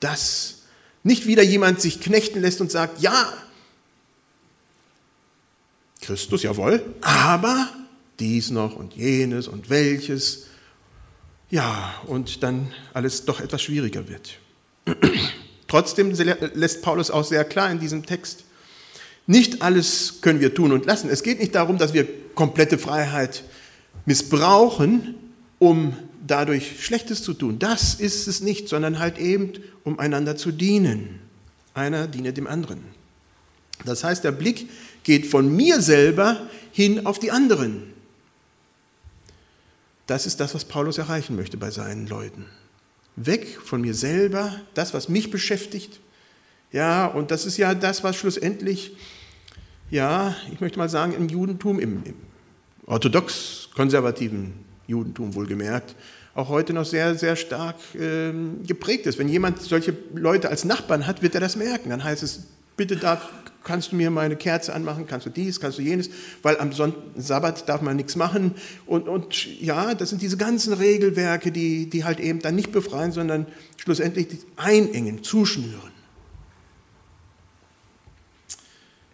Dass 0.01 0.59
nicht 1.03 1.27
wieder 1.27 1.43
jemand 1.43 1.81
sich 1.81 2.03
knechten 2.03 2.43
lässt 2.43 2.61
und 2.61 2.71
sagt, 2.71 3.01
ja, 3.01 3.33
Christus, 6.07 6.45
jawohl, 6.45 6.83
aber 7.01 7.69
dies 8.21 8.51
noch 8.51 8.77
und 8.77 8.95
jenes 8.95 9.49
und 9.49 9.71
welches. 9.71 10.47
Ja, 11.51 11.95
und 12.07 12.45
dann 12.45 12.73
alles 12.95 13.25
doch 13.25 13.41
etwas 13.41 13.63
schwieriger 13.63 14.09
wird. 14.09 14.39
Trotzdem 15.69 16.13
lässt 16.55 16.83
Paulus 16.83 17.11
auch 17.11 17.25
sehr 17.25 17.45
klar 17.45 17.71
in 17.73 17.81
diesem 17.81 18.07
Text, 18.07 18.45
nicht 19.27 19.63
alles 19.63 20.21
können 20.21 20.39
wir 20.39 20.55
tun 20.55 20.71
und 20.71 20.87
lassen. 20.87 21.11
Es 21.11 21.25
geht 21.25 21.41
nicht 21.41 21.57
darum, 21.57 21.79
dass 21.79 21.93
wir 21.93 22.07
komplette 22.37 22.79
Freiheit 22.79 23.43
missbrauchen, 24.05 25.17
um 25.59 25.97
dadurch 26.25 26.85
Schlechtes 26.85 27.25
zu 27.25 27.35
tun. 27.35 27.59
Das 27.59 27.95
ist 27.95 28.29
es 28.29 28.41
nicht, 28.41 28.69
sondern 28.69 29.01
halt 29.01 29.19
eben, 29.19 29.55
um 29.83 29.99
einander 29.99 30.37
zu 30.37 30.53
dienen. 30.53 31.19
Einer 31.75 32.07
diene 32.07 32.33
dem 32.33 32.47
anderen. 32.47 32.85
Das 33.85 34.05
heißt, 34.05 34.25
der 34.25 34.33
Blick 34.33 34.69
geht 35.03 35.27
von 35.27 35.55
mir 35.55 35.81
selber 35.81 36.49
hin 36.73 37.07
auf 37.07 37.19
die 37.19 37.31
anderen. 37.31 37.95
Das 40.07 40.27
ist 40.27 40.41
das, 40.41 40.55
was 40.55 40.65
Paulus 40.65 40.99
erreichen 40.99 41.37
möchte 41.37 41.57
bei 41.57 41.71
seinen 41.71 42.07
Leuten. 42.07 42.47
Weg 43.17 43.61
von 43.63 43.81
mir 43.81 43.95
selber, 43.95 44.61
das, 44.75 44.95
was 44.95 45.09
mich 45.09 45.31
beschäftigt. 45.31 46.01
Ja, 46.73 47.07
und 47.07 47.31
das 47.31 47.47
ist 47.47 47.57
ja 47.57 47.75
das, 47.75 48.05
was 48.05 48.17
schlussendlich, 48.17 48.97
ja, 49.91 50.37
ich 50.53 50.61
möchte 50.61 50.79
mal 50.79 50.89
sagen, 50.89 51.13
im 51.15 51.29
Judentum, 51.29 51.81
im, 51.81 52.03
im 52.05 52.15
orthodox-konservativen 52.87 54.53
Judentum 54.87 55.35
wohlgemerkt, 55.35 55.95
auch 56.35 56.49
heute 56.49 56.73
noch 56.73 56.85
sehr, 56.85 57.15
sehr 57.17 57.35
stark 57.35 57.77
äh, 57.95 58.33
geprägt 58.67 59.07
ist. 59.07 59.19
Wenn 59.19 59.29
jemand 59.29 59.63
solche 59.63 59.97
Leute 60.15 60.51
als 60.51 60.65
Nachbarn 60.65 61.07
hat, 61.07 61.23
wird 61.23 61.35
er 61.35 61.41
das 61.41 61.57
merken. 61.57 61.91
Dann 61.91 62.05
heißt 62.05 62.23
es, 62.23 62.45
bitte 62.77 62.97
darf, 62.97 63.29
kannst 63.67 63.93
du 63.93 63.97
mir 63.97 64.11
meine 64.11 64.37
Kerze 64.37 64.73
anmachen, 64.73 65.07
kannst 65.07 65.27
du 65.27 65.31
dies, 65.31 65.61
kannst 65.61 65.79
du 65.79 65.83
jenes, 65.83 66.09
weil 66.43 66.59
am 66.59 66.73
Sonntag, 66.73 67.03
Sabbat 67.17 67.69
darf 67.69 67.83
man 67.83 67.97
nichts 67.97 68.17
machen. 68.17 68.55
Und, 68.87 69.09
und 69.09 69.61
ja, 69.61 69.95
das 69.95 70.11
sind 70.11 70.23
diese 70.23 70.37
ganzen 70.37 70.73
Regelwerke, 70.73 71.53
die, 71.53 71.91
die 71.91 72.05
halt 72.05 72.21
eben 72.21 72.39
dann 72.39 72.55
nicht 72.55 72.73
befreien, 72.73 73.13
sondern 73.13 73.47
schlussendlich 73.77 74.29
einengen, 74.57 75.23
zuschnüren. 75.23 75.91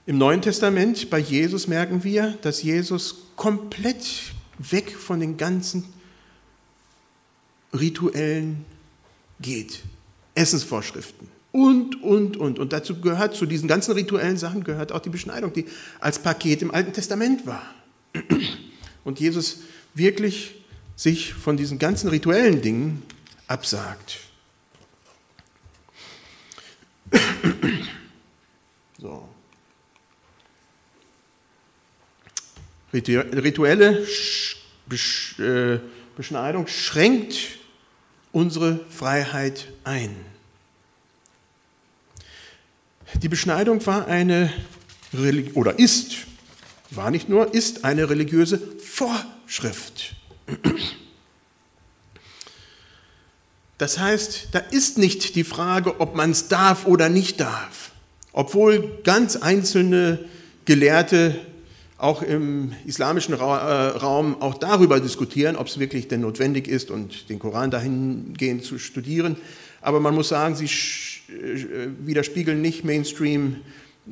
Im 0.05 0.19
Neuen 0.19 0.43
Testament 0.43 1.09
bei 1.11 1.19
Jesus 1.19 1.67
merken 1.67 2.05
wir, 2.05 2.37
dass 2.43 2.63
Jesus 2.63 3.29
komplett 3.37 4.33
weg 4.59 4.95
von 4.97 5.21
den 5.21 5.37
ganzen 5.39 5.85
Rituellen 7.73 8.65
geht. 9.41 9.81
Essensvorschriften 10.35 11.42
und, 11.53 12.03
und, 12.03 12.37
und. 12.39 12.59
Und 12.59 12.73
dazu 12.73 13.01
gehört, 13.01 13.35
zu 13.37 13.47
diesen 13.47 13.69
ganzen 13.69 13.93
rituellen 13.93 14.39
Sachen 14.39 14.65
gehört 14.65 14.91
auch 14.91 15.01
die 15.01 15.11
Beschneidung, 15.11 15.53
die 15.53 15.67
als 16.01 16.19
Paket 16.19 16.63
im 16.63 16.71
Alten 16.71 16.93
Testament 16.93 17.47
war. 17.47 17.63
Und 19.05 19.21
Jesus 19.21 19.61
wirklich 19.95 20.55
sich 20.97 21.35
von 21.35 21.57
diesen 21.57 21.79
ganzen 21.79 22.09
rituellen 22.09 22.63
Dingen 22.63 23.03
absagt. 23.47 24.19
So. 28.99 29.29
Rituelle 32.93 34.07
äh, 35.41 35.81
Beschneidung 36.17 36.69
schränkt 36.69 37.59
unsere 38.31 38.79
Freiheit 38.91 39.73
ein. 39.83 40.15
Die 43.21 43.29
Beschneidung 43.29 43.85
war 43.87 44.07
eine, 44.07 44.53
oder 45.55 45.79
ist, 45.79 46.13
war 46.91 47.11
nicht 47.11 47.29
nur, 47.29 47.53
ist 47.55 47.85
eine 47.85 48.09
religiöse 48.09 48.59
Vorschrift. 48.79 50.15
Das 53.79 53.99
heißt, 53.99 54.49
da 54.53 54.59
ist 54.59 54.99
nicht 54.99 55.35
die 55.35 55.45
Frage, 55.45 56.01
ob 56.01 56.15
man 56.15 56.31
es 56.31 56.49
darf 56.49 56.87
oder 56.87 57.09
nicht 57.09 57.41
darf. 57.41 57.91
Obwohl 58.33 59.01
ganz 59.05 59.37
einzelne 59.37 60.21
Gelehrte 60.65 61.39
auch 61.99 62.23
im 62.23 62.73
islamischen 62.85 63.35
äh, 63.35 63.37
Raum 63.37 64.41
auch 64.41 64.55
darüber 64.55 65.01
diskutieren, 65.01 65.57
ob 65.57 65.69
es 65.69 65.79
wirklich 65.79 66.09
denn 66.09 66.23
notwendig 66.23 66.67
ist 66.67 66.91
und 66.91 67.29
den 67.29 67.39
Koran 67.39 67.71
dahingehend 67.71 68.65
zu 68.65 68.79
studieren. 68.79 69.37
Aber 69.81 70.01
man 70.01 70.15
muss 70.15 70.29
sagen, 70.29 70.57
sie 70.57 70.69
widerspiegeln 72.01 72.61
nicht 72.61 72.85
Mainstream 72.85 73.57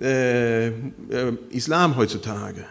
äh, 0.00 0.68
äh, 0.68 0.72
Islam 1.50 1.96
heutzutage. 1.96 2.64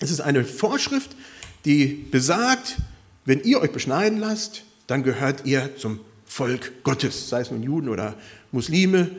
Es 0.00 0.10
ist 0.10 0.20
eine 0.20 0.44
Vorschrift, 0.44 1.16
die 1.64 1.86
besagt, 2.10 2.76
wenn 3.24 3.40
ihr 3.42 3.60
euch 3.60 3.70
beschneiden 3.70 4.18
lasst, 4.18 4.64
dann 4.86 5.02
gehört 5.02 5.46
ihr 5.46 5.76
zum 5.76 6.00
Volk 6.26 6.82
Gottes, 6.82 7.28
sei 7.28 7.40
es 7.40 7.50
nun 7.50 7.62
Juden 7.62 7.88
oder 7.88 8.16
Muslime, 8.50 9.10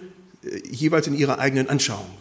äh, 0.43 0.61
jeweils 0.69 1.07
in 1.07 1.15
ihrer 1.15 1.39
eigenen 1.39 1.69
Anschauung. 1.69 2.17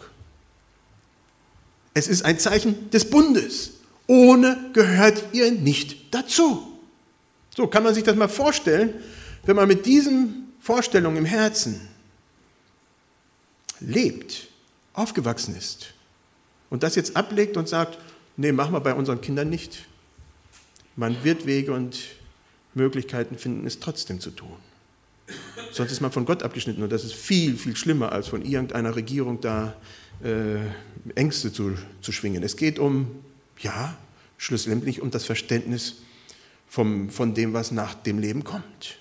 Es 1.93 2.07
ist 2.07 2.25
ein 2.25 2.39
Zeichen 2.39 2.89
des 2.89 3.09
Bundes. 3.09 3.73
Ohne 4.07 4.57
gehört 4.73 5.23
ihr 5.33 5.51
nicht 5.51 6.13
dazu. 6.13 6.79
So 7.55 7.67
kann 7.67 7.83
man 7.83 7.93
sich 7.93 8.03
das 8.03 8.15
mal 8.15 8.27
vorstellen, 8.27 8.95
wenn 9.45 9.55
man 9.55 9.67
mit 9.67 9.85
diesen 9.85 10.52
Vorstellungen 10.63 11.17
im 11.17 11.25
Herzen 11.25 11.89
lebt, 13.81 14.47
aufgewachsen 14.93 15.57
ist 15.57 15.93
und 16.69 16.83
das 16.83 16.95
jetzt 16.95 17.17
ablegt 17.17 17.57
und 17.57 17.67
sagt, 17.67 17.97
nee, 18.37 18.53
machen 18.53 18.71
wir 18.71 18.79
bei 18.79 18.93
unseren 18.93 19.19
Kindern 19.19 19.49
nicht. 19.49 19.85
Man 20.95 21.21
wird 21.25 21.45
Wege 21.45 21.73
und 21.73 21.99
Möglichkeiten 22.75 23.37
finden, 23.37 23.67
es 23.67 23.81
trotzdem 23.81 24.21
zu 24.21 24.31
tun. 24.31 24.55
Sonst 25.73 25.91
ist 25.91 25.99
man 25.99 26.13
von 26.13 26.23
Gott 26.23 26.43
abgeschnitten 26.43 26.81
und 26.81 26.93
das 26.93 27.03
ist 27.03 27.13
viel, 27.13 27.57
viel 27.57 27.75
schlimmer, 27.75 28.13
als 28.13 28.29
von 28.29 28.45
irgendeiner 28.45 28.95
Regierung 28.95 29.41
da 29.41 29.75
äh, 30.23 30.59
Ängste 31.15 31.51
zu, 31.51 31.75
zu 31.99 32.13
schwingen. 32.13 32.41
Es 32.41 32.55
geht 32.55 32.79
um, 32.79 33.11
ja, 33.59 33.97
schlussendlich 34.37 35.01
um 35.01 35.11
das 35.11 35.25
Verständnis 35.25 35.95
vom, 36.69 37.09
von 37.09 37.33
dem, 37.33 37.51
was 37.51 37.71
nach 37.71 37.95
dem 37.95 38.17
Leben 38.17 38.45
kommt. 38.45 38.97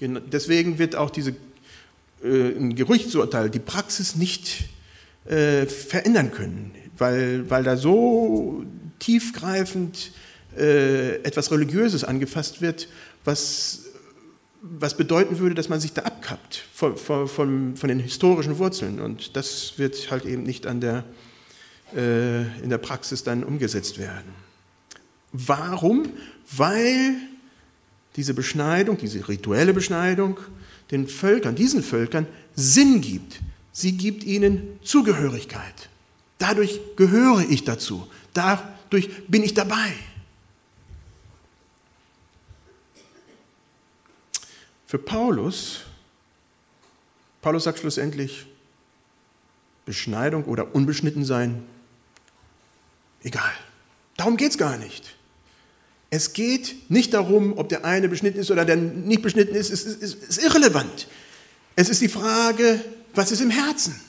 Deswegen 0.00 0.78
wird 0.78 0.96
auch 0.96 1.10
diese, 1.10 1.30
äh, 2.22 2.50
ein 2.56 2.74
Gerichtsurteil 2.74 3.50
die 3.50 3.58
Praxis 3.58 4.16
nicht 4.16 4.64
äh, 5.24 5.66
verändern 5.66 6.30
können, 6.32 6.72
weil, 6.98 7.48
weil 7.50 7.62
da 7.62 7.76
so 7.76 8.64
tiefgreifend 8.98 10.12
äh, 10.56 11.16
etwas 11.22 11.50
Religiöses 11.50 12.04
angefasst 12.04 12.60
wird, 12.60 12.88
was 13.24 13.86
was 14.78 14.96
bedeuten 14.96 15.38
würde, 15.38 15.54
dass 15.54 15.68
man 15.68 15.80
sich 15.80 15.92
da 15.92 16.02
abkappt 16.02 16.64
von, 16.72 16.96
von, 16.96 17.28
von, 17.28 17.76
von 17.76 17.88
den 17.88 18.00
historischen 18.00 18.58
Wurzeln. 18.58 19.00
Und 19.00 19.36
das 19.36 19.74
wird 19.76 20.10
halt 20.10 20.24
eben 20.24 20.42
nicht 20.42 20.66
an 20.66 20.80
der, 20.80 21.04
äh, 21.94 22.42
in 22.62 22.70
der 22.70 22.78
Praxis 22.78 23.22
dann 23.22 23.44
umgesetzt 23.44 23.98
werden. 23.98 24.34
Warum? 25.32 26.08
Weil 26.56 27.16
diese 28.16 28.34
Beschneidung, 28.34 28.96
diese 28.96 29.28
rituelle 29.28 29.74
Beschneidung 29.74 30.38
den 30.90 31.08
Völkern, 31.08 31.54
diesen 31.54 31.82
Völkern 31.82 32.26
Sinn 32.54 33.00
gibt. 33.00 33.40
Sie 33.72 33.92
gibt 33.92 34.24
ihnen 34.24 34.78
Zugehörigkeit. 34.82 35.88
Dadurch 36.38 36.80
gehöre 36.96 37.44
ich 37.48 37.64
dazu. 37.64 38.10
Dadurch 38.32 39.26
bin 39.26 39.42
ich 39.42 39.54
dabei. 39.54 39.92
Für 44.86 44.98
Paulus, 44.98 45.80
Paulus 47.42 47.64
sagt 47.64 47.80
schlussendlich, 47.80 48.46
Beschneidung 49.84 50.44
oder 50.44 50.74
unbeschnitten 50.74 51.24
sein, 51.24 51.64
egal. 53.22 53.52
Darum 54.16 54.36
geht 54.36 54.52
es 54.52 54.58
gar 54.58 54.76
nicht. 54.78 55.15
Es 56.10 56.32
geht 56.32 56.90
nicht 56.90 57.14
darum, 57.14 57.58
ob 57.58 57.68
der 57.68 57.84
eine 57.84 58.08
beschnitten 58.08 58.38
ist 58.38 58.50
oder 58.50 58.64
der 58.64 58.76
nicht 58.76 59.22
beschnitten 59.22 59.54
ist, 59.54 59.70
es 59.70 59.84
ist, 59.84 60.02
ist, 60.02 60.22
ist 60.22 60.42
irrelevant. 60.42 61.08
Es 61.74 61.88
ist 61.88 62.00
die 62.00 62.08
Frage, 62.08 62.80
was 63.14 63.32
ist 63.32 63.40
im 63.40 63.50
Herzen? 63.50 64.00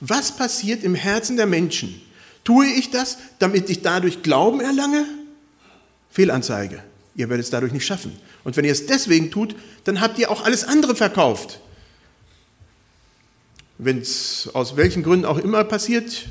Was 0.00 0.32
passiert 0.32 0.82
im 0.82 0.94
Herzen 0.94 1.36
der 1.36 1.46
Menschen? 1.46 2.00
Tue 2.42 2.66
ich 2.66 2.90
das, 2.90 3.18
damit 3.38 3.70
ich 3.70 3.82
dadurch 3.82 4.22
Glauben 4.22 4.60
erlange? 4.60 5.04
Fehlanzeige. 6.10 6.82
Ihr 7.14 7.28
werdet 7.28 7.44
es 7.44 7.50
dadurch 7.50 7.72
nicht 7.72 7.86
schaffen. 7.86 8.16
Und 8.44 8.56
wenn 8.56 8.64
ihr 8.64 8.72
es 8.72 8.86
deswegen 8.86 9.30
tut, 9.30 9.54
dann 9.84 10.00
habt 10.00 10.18
ihr 10.18 10.30
auch 10.30 10.44
alles 10.44 10.64
andere 10.64 10.96
verkauft. 10.96 11.60
Wenn 13.78 13.98
es 13.98 14.48
aus 14.52 14.76
welchen 14.76 15.02
Gründen 15.02 15.26
auch 15.26 15.38
immer 15.38 15.64
passiert, 15.64 16.26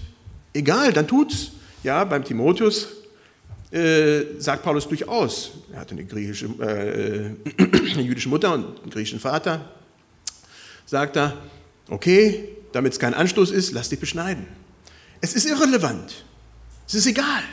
egal, 0.54 0.94
dann 0.94 1.08
tut's. 1.08 1.52
Ja, 1.84 2.04
beim 2.04 2.26
Timotheus 2.26 2.88
äh, 3.72 4.40
sagt 4.40 4.64
Paulus 4.64 4.88
durchaus, 4.88 5.52
er 5.72 5.82
hatte 5.82 5.92
eine, 5.92 6.06
griechische, 6.06 6.48
äh, 6.60 7.36
eine 7.58 8.02
jüdische 8.02 8.30
Mutter 8.30 8.54
und 8.54 8.80
einen 8.82 8.90
griechischen 8.90 9.20
Vater, 9.20 9.72
sagt 10.86 11.18
er, 11.18 11.38
okay, 11.90 12.50
damit 12.72 12.94
es 12.94 13.00
kein 13.00 13.14
Anstoß 13.14 13.52
ist, 13.52 13.72
lass 13.74 13.90
dich 13.90 14.00
beschneiden. 14.00 14.48
Es 15.22 15.36
ist 15.36 15.46
irrelevant. 15.46 16.24
Es 16.88 16.96
ist 16.96 17.06
egal. 17.06 17.44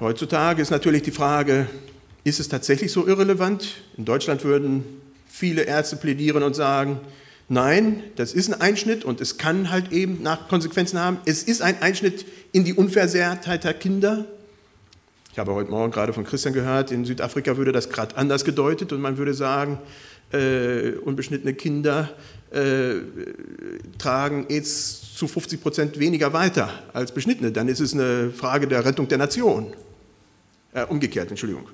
Heutzutage 0.00 0.62
ist 0.62 0.70
natürlich 0.70 1.02
die 1.02 1.10
Frage, 1.10 1.68
ist 2.22 2.38
es 2.38 2.48
tatsächlich 2.48 2.92
so 2.92 3.08
irrelevant? 3.08 3.82
In 3.96 4.04
Deutschland 4.04 4.44
würden 4.44 4.84
viele 5.26 5.62
Ärzte 5.62 5.96
plädieren 5.96 6.44
und 6.44 6.54
sagen, 6.54 7.00
nein, 7.48 8.02
das 8.16 8.32
ist 8.32 8.52
ein 8.52 8.60
Einschnitt 8.60 9.04
und 9.04 9.20
es 9.20 9.38
kann 9.38 9.70
halt 9.70 9.92
eben 9.92 10.22
nach 10.22 10.48
Konsequenzen 10.48 10.98
haben. 10.98 11.18
Es 11.24 11.42
ist 11.42 11.62
ein 11.62 11.80
Einschnitt 11.82 12.26
in 12.52 12.64
die 12.64 12.74
Unversehrtheit 12.74 13.64
der 13.64 13.74
Kinder. 13.74 14.24
Ich 15.32 15.38
habe 15.38 15.52
heute 15.52 15.70
Morgen 15.70 15.92
gerade 15.92 16.12
von 16.12 16.24
Christian 16.24 16.52
gehört, 16.52 16.90
in 16.90 17.04
Südafrika 17.04 17.56
würde 17.56 17.72
das 17.72 17.90
gerade 17.90 18.16
anders 18.16 18.44
gedeutet 18.44 18.92
und 18.92 19.00
man 19.00 19.18
würde 19.18 19.34
sagen, 19.34 19.78
äh, 20.32 20.90
unbeschnittene 21.04 21.54
Kinder 21.54 22.10
äh, 22.50 22.94
tragen 23.98 24.46
AIDS 24.48 25.14
zu 25.14 25.26
50 25.26 25.62
Prozent 25.62 25.98
weniger 25.98 26.32
weiter 26.32 26.70
als 26.92 27.12
beschnittene. 27.12 27.52
Dann 27.52 27.68
ist 27.68 27.80
es 27.80 27.94
eine 27.94 28.30
Frage 28.30 28.66
der 28.66 28.84
Rettung 28.84 29.08
der 29.08 29.18
Nation. 29.18 29.74
Äh, 30.72 30.84
umgekehrt, 30.84 31.30
Entschuldigung. 31.30 31.68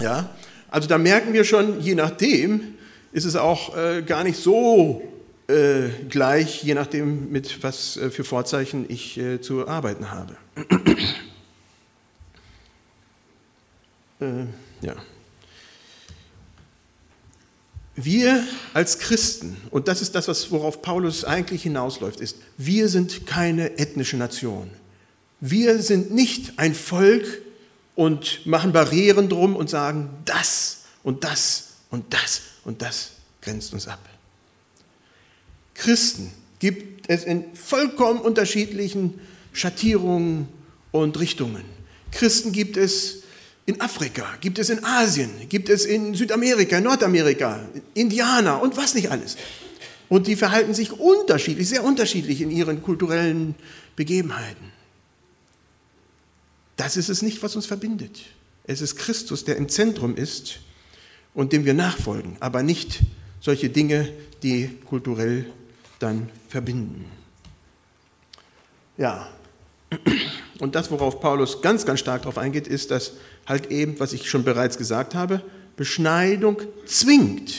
Ja? 0.00 0.30
Also 0.68 0.88
da 0.88 0.98
merken 0.98 1.32
wir 1.32 1.44
schon, 1.44 1.80
je 1.80 1.94
nachdem 1.94 2.74
ist 3.12 3.24
es 3.24 3.36
auch 3.36 3.76
äh, 3.76 4.02
gar 4.02 4.24
nicht 4.24 4.38
so 4.38 5.02
äh, 5.48 5.88
gleich, 6.08 6.62
je 6.62 6.74
nachdem, 6.74 7.30
mit 7.30 7.62
was 7.62 7.96
äh, 7.96 8.10
für 8.10 8.24
Vorzeichen 8.24 8.86
ich 8.88 9.20
zu 9.40 9.68
arbeiten 9.68 10.10
habe. 10.10 10.36
Äh, 14.20 14.46
ja. 14.86 14.94
Wir 17.96 18.44
als 18.72 19.00
Christen, 19.00 19.56
und 19.70 19.88
das 19.88 20.00
ist 20.00 20.14
das, 20.14 20.50
worauf 20.50 20.80
Paulus 20.80 21.24
eigentlich 21.24 21.64
hinausläuft, 21.64 22.20
ist, 22.20 22.36
wir 22.56 22.88
sind 22.88 23.26
keine 23.26 23.78
ethnische 23.78 24.16
Nation. 24.16 24.70
Wir 25.40 25.82
sind 25.82 26.12
nicht 26.12 26.58
ein 26.58 26.74
Volk 26.74 27.42
und 27.94 28.46
machen 28.46 28.72
Barrieren 28.72 29.28
drum 29.28 29.56
und 29.56 29.68
sagen, 29.68 30.08
das 30.24 30.84
und 31.02 31.24
das 31.24 31.71
und 31.92 32.12
das 32.12 32.42
und 32.64 32.82
das 32.82 33.12
grenzt 33.40 33.72
uns 33.72 33.86
ab. 33.86 34.00
Christen 35.74 36.32
gibt 36.58 37.08
es 37.08 37.22
in 37.22 37.54
vollkommen 37.54 38.20
unterschiedlichen 38.20 39.20
Schattierungen 39.52 40.48
und 40.90 41.18
Richtungen. 41.20 41.64
Christen 42.10 42.52
gibt 42.52 42.76
es 42.76 43.22
in 43.66 43.80
Afrika, 43.80 44.36
gibt 44.40 44.58
es 44.58 44.70
in 44.70 44.84
Asien, 44.84 45.30
gibt 45.48 45.68
es 45.68 45.84
in 45.84 46.14
Südamerika, 46.14 46.80
Nordamerika, 46.80 47.68
Indianer 47.94 48.60
und 48.60 48.76
was 48.76 48.94
nicht 48.94 49.10
alles. 49.10 49.36
Und 50.08 50.26
die 50.26 50.36
verhalten 50.36 50.74
sich 50.74 50.92
unterschiedlich, 50.92 51.68
sehr 51.68 51.84
unterschiedlich 51.84 52.40
in 52.40 52.50
ihren 52.50 52.82
kulturellen 52.82 53.54
Begebenheiten. 53.96 54.72
Das 56.76 56.96
ist 56.96 57.08
es 57.08 57.22
nicht, 57.22 57.42
was 57.42 57.54
uns 57.54 57.66
verbindet. 57.66 58.20
Es 58.64 58.80
ist 58.80 58.96
Christus, 58.96 59.44
der 59.44 59.56
im 59.56 59.68
Zentrum 59.68 60.16
ist 60.16 60.60
und 61.34 61.52
dem 61.52 61.64
wir 61.64 61.74
nachfolgen, 61.74 62.36
aber 62.40 62.62
nicht 62.62 63.00
solche 63.40 63.70
Dinge, 63.70 64.08
die 64.42 64.78
kulturell 64.84 65.46
dann 65.98 66.28
verbinden. 66.48 67.04
Ja, 68.96 69.28
und 70.58 70.74
das, 70.74 70.90
worauf 70.90 71.20
Paulus 71.20 71.60
ganz, 71.62 71.84
ganz 71.84 72.00
stark 72.00 72.22
darauf 72.22 72.38
eingeht, 72.38 72.66
ist, 72.66 72.90
dass 72.90 73.14
halt 73.46 73.70
eben, 73.70 73.98
was 73.98 74.12
ich 74.12 74.28
schon 74.28 74.44
bereits 74.44 74.78
gesagt 74.78 75.14
habe, 75.14 75.42
Beschneidung 75.76 76.60
zwingt 76.86 77.52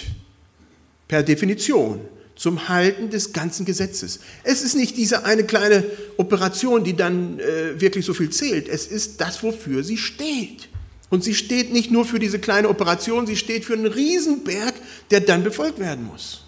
per 1.08 1.24
Definition 1.24 2.02
zum 2.36 2.68
Halten 2.70 3.10
des 3.10 3.34
ganzen 3.34 3.66
Gesetzes. 3.66 4.22
Es 4.44 4.64
ist 4.64 4.76
nicht 4.76 4.98
diese 4.98 5.26
eine 5.26 5.44
kleine 5.44 5.84
Operation, 6.18 6.84
die 6.84 6.96
dann 6.96 7.40
äh, 7.40 7.80
wirklich 7.80 8.06
so 8.06 8.14
viel 8.14 8.30
zählt. 8.30 8.68
Es 8.68 8.88
ist 8.88 9.22
das, 9.22 9.44
wofür 9.44 9.84
sie 9.84 9.98
steht. 9.98 10.70
Und 11.14 11.24
sie 11.24 11.36
steht 11.36 11.72
nicht 11.72 11.92
nur 11.92 12.06
für 12.06 12.18
diese 12.18 12.40
kleine 12.40 12.70
Operation, 12.70 13.28
sie 13.28 13.36
steht 13.36 13.66
für 13.66 13.74
einen 13.74 13.86
Riesenberg, 13.86 14.74
der 15.12 15.20
dann 15.20 15.44
befolgt 15.44 15.78
werden 15.78 16.08
muss. 16.08 16.44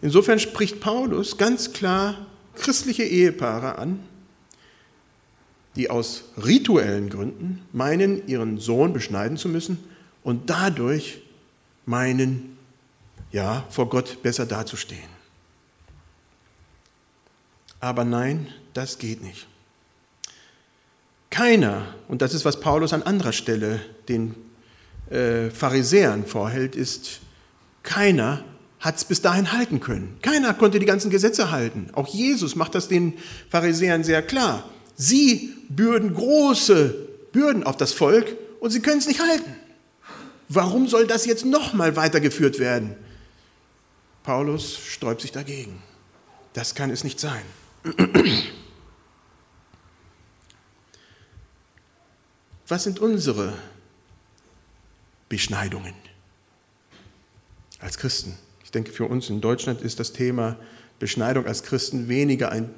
Insofern 0.00 0.38
spricht 0.38 0.78
Paulus 0.78 1.36
ganz 1.36 1.72
klar 1.72 2.28
christliche 2.54 3.02
Ehepaare 3.02 3.76
an, 3.76 3.98
die 5.74 5.90
aus 5.90 6.22
rituellen 6.36 7.10
Gründen 7.10 7.66
meinen, 7.72 8.24
ihren 8.28 8.60
Sohn 8.60 8.92
beschneiden 8.92 9.36
zu 9.36 9.48
müssen 9.48 9.82
und 10.22 10.48
dadurch 10.48 11.22
meinen, 11.86 12.56
ja, 13.32 13.66
vor 13.70 13.88
Gott 13.88 14.22
besser 14.22 14.46
dazustehen. 14.46 15.10
Aber 17.80 18.04
nein, 18.04 18.46
das 18.72 18.98
geht 18.98 19.24
nicht. 19.24 19.48
Keiner, 21.36 21.94
und 22.08 22.22
das 22.22 22.32
ist, 22.32 22.46
was 22.46 22.60
Paulus 22.60 22.94
an 22.94 23.02
anderer 23.02 23.32
Stelle 23.32 23.82
den 24.08 24.34
äh, 25.10 25.50
Pharisäern 25.50 26.24
vorhält, 26.24 26.74
ist, 26.74 27.20
keiner 27.82 28.42
hat 28.80 28.96
es 28.96 29.04
bis 29.04 29.20
dahin 29.20 29.52
halten 29.52 29.80
können. 29.80 30.16
Keiner 30.22 30.54
konnte 30.54 30.78
die 30.78 30.86
ganzen 30.86 31.10
Gesetze 31.10 31.50
halten. 31.50 31.90
Auch 31.92 32.08
Jesus 32.08 32.56
macht 32.56 32.74
das 32.74 32.88
den 32.88 33.18
Pharisäern 33.50 34.02
sehr 34.02 34.22
klar. 34.22 34.64
Sie 34.94 35.54
bürden 35.68 36.14
große 36.14 36.94
Bürden 37.32 37.64
auf 37.64 37.76
das 37.76 37.92
Volk 37.92 38.34
und 38.60 38.70
sie 38.70 38.80
können 38.80 39.00
es 39.00 39.06
nicht 39.06 39.20
halten. 39.20 39.56
Warum 40.48 40.88
soll 40.88 41.06
das 41.06 41.26
jetzt 41.26 41.44
nochmal 41.44 41.96
weitergeführt 41.96 42.58
werden? 42.58 42.94
Paulus 44.22 44.78
sträubt 44.78 45.20
sich 45.20 45.32
dagegen. 45.32 45.82
Das 46.54 46.74
kann 46.74 46.88
es 46.88 47.04
nicht 47.04 47.20
sein. 47.20 47.42
Was 52.68 52.82
sind 52.82 52.98
unsere 52.98 53.52
Beschneidungen 55.28 55.94
als 57.78 57.96
Christen? 57.96 58.36
Ich 58.64 58.72
denke, 58.72 58.90
für 58.90 59.04
uns 59.04 59.30
in 59.30 59.40
Deutschland 59.40 59.82
ist 59.82 60.00
das 60.00 60.12
Thema 60.12 60.56
Beschneidung 60.98 61.46
als 61.46 61.62
Christen 61.62 62.08
weniger 62.08 62.50
ein, 62.50 62.70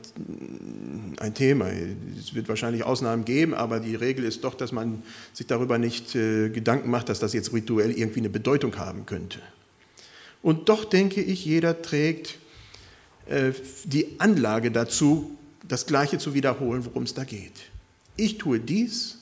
ein 1.20 1.32
Thema. 1.32 1.70
Es 2.18 2.34
wird 2.34 2.48
wahrscheinlich 2.48 2.84
Ausnahmen 2.84 3.24
geben, 3.24 3.54
aber 3.54 3.80
die 3.80 3.94
Regel 3.94 4.24
ist 4.24 4.44
doch, 4.44 4.54
dass 4.54 4.72
man 4.72 5.02
sich 5.32 5.46
darüber 5.46 5.78
nicht 5.78 6.14
äh, 6.14 6.50
Gedanken 6.50 6.90
macht, 6.90 7.08
dass 7.08 7.20
das 7.20 7.32
jetzt 7.32 7.54
rituell 7.54 7.92
irgendwie 7.92 8.20
eine 8.20 8.28
Bedeutung 8.28 8.76
haben 8.76 9.06
könnte. 9.06 9.38
Und 10.42 10.68
doch 10.68 10.84
denke 10.84 11.22
ich, 11.22 11.46
jeder 11.46 11.80
trägt 11.80 12.38
äh, 13.26 13.52
die 13.84 14.16
Anlage 14.18 14.70
dazu, 14.70 15.30
das 15.66 15.86
Gleiche 15.86 16.18
zu 16.18 16.34
wiederholen, 16.34 16.84
worum 16.84 17.04
es 17.04 17.14
da 17.14 17.24
geht. 17.24 17.70
Ich 18.16 18.36
tue 18.36 18.60
dies 18.60 19.17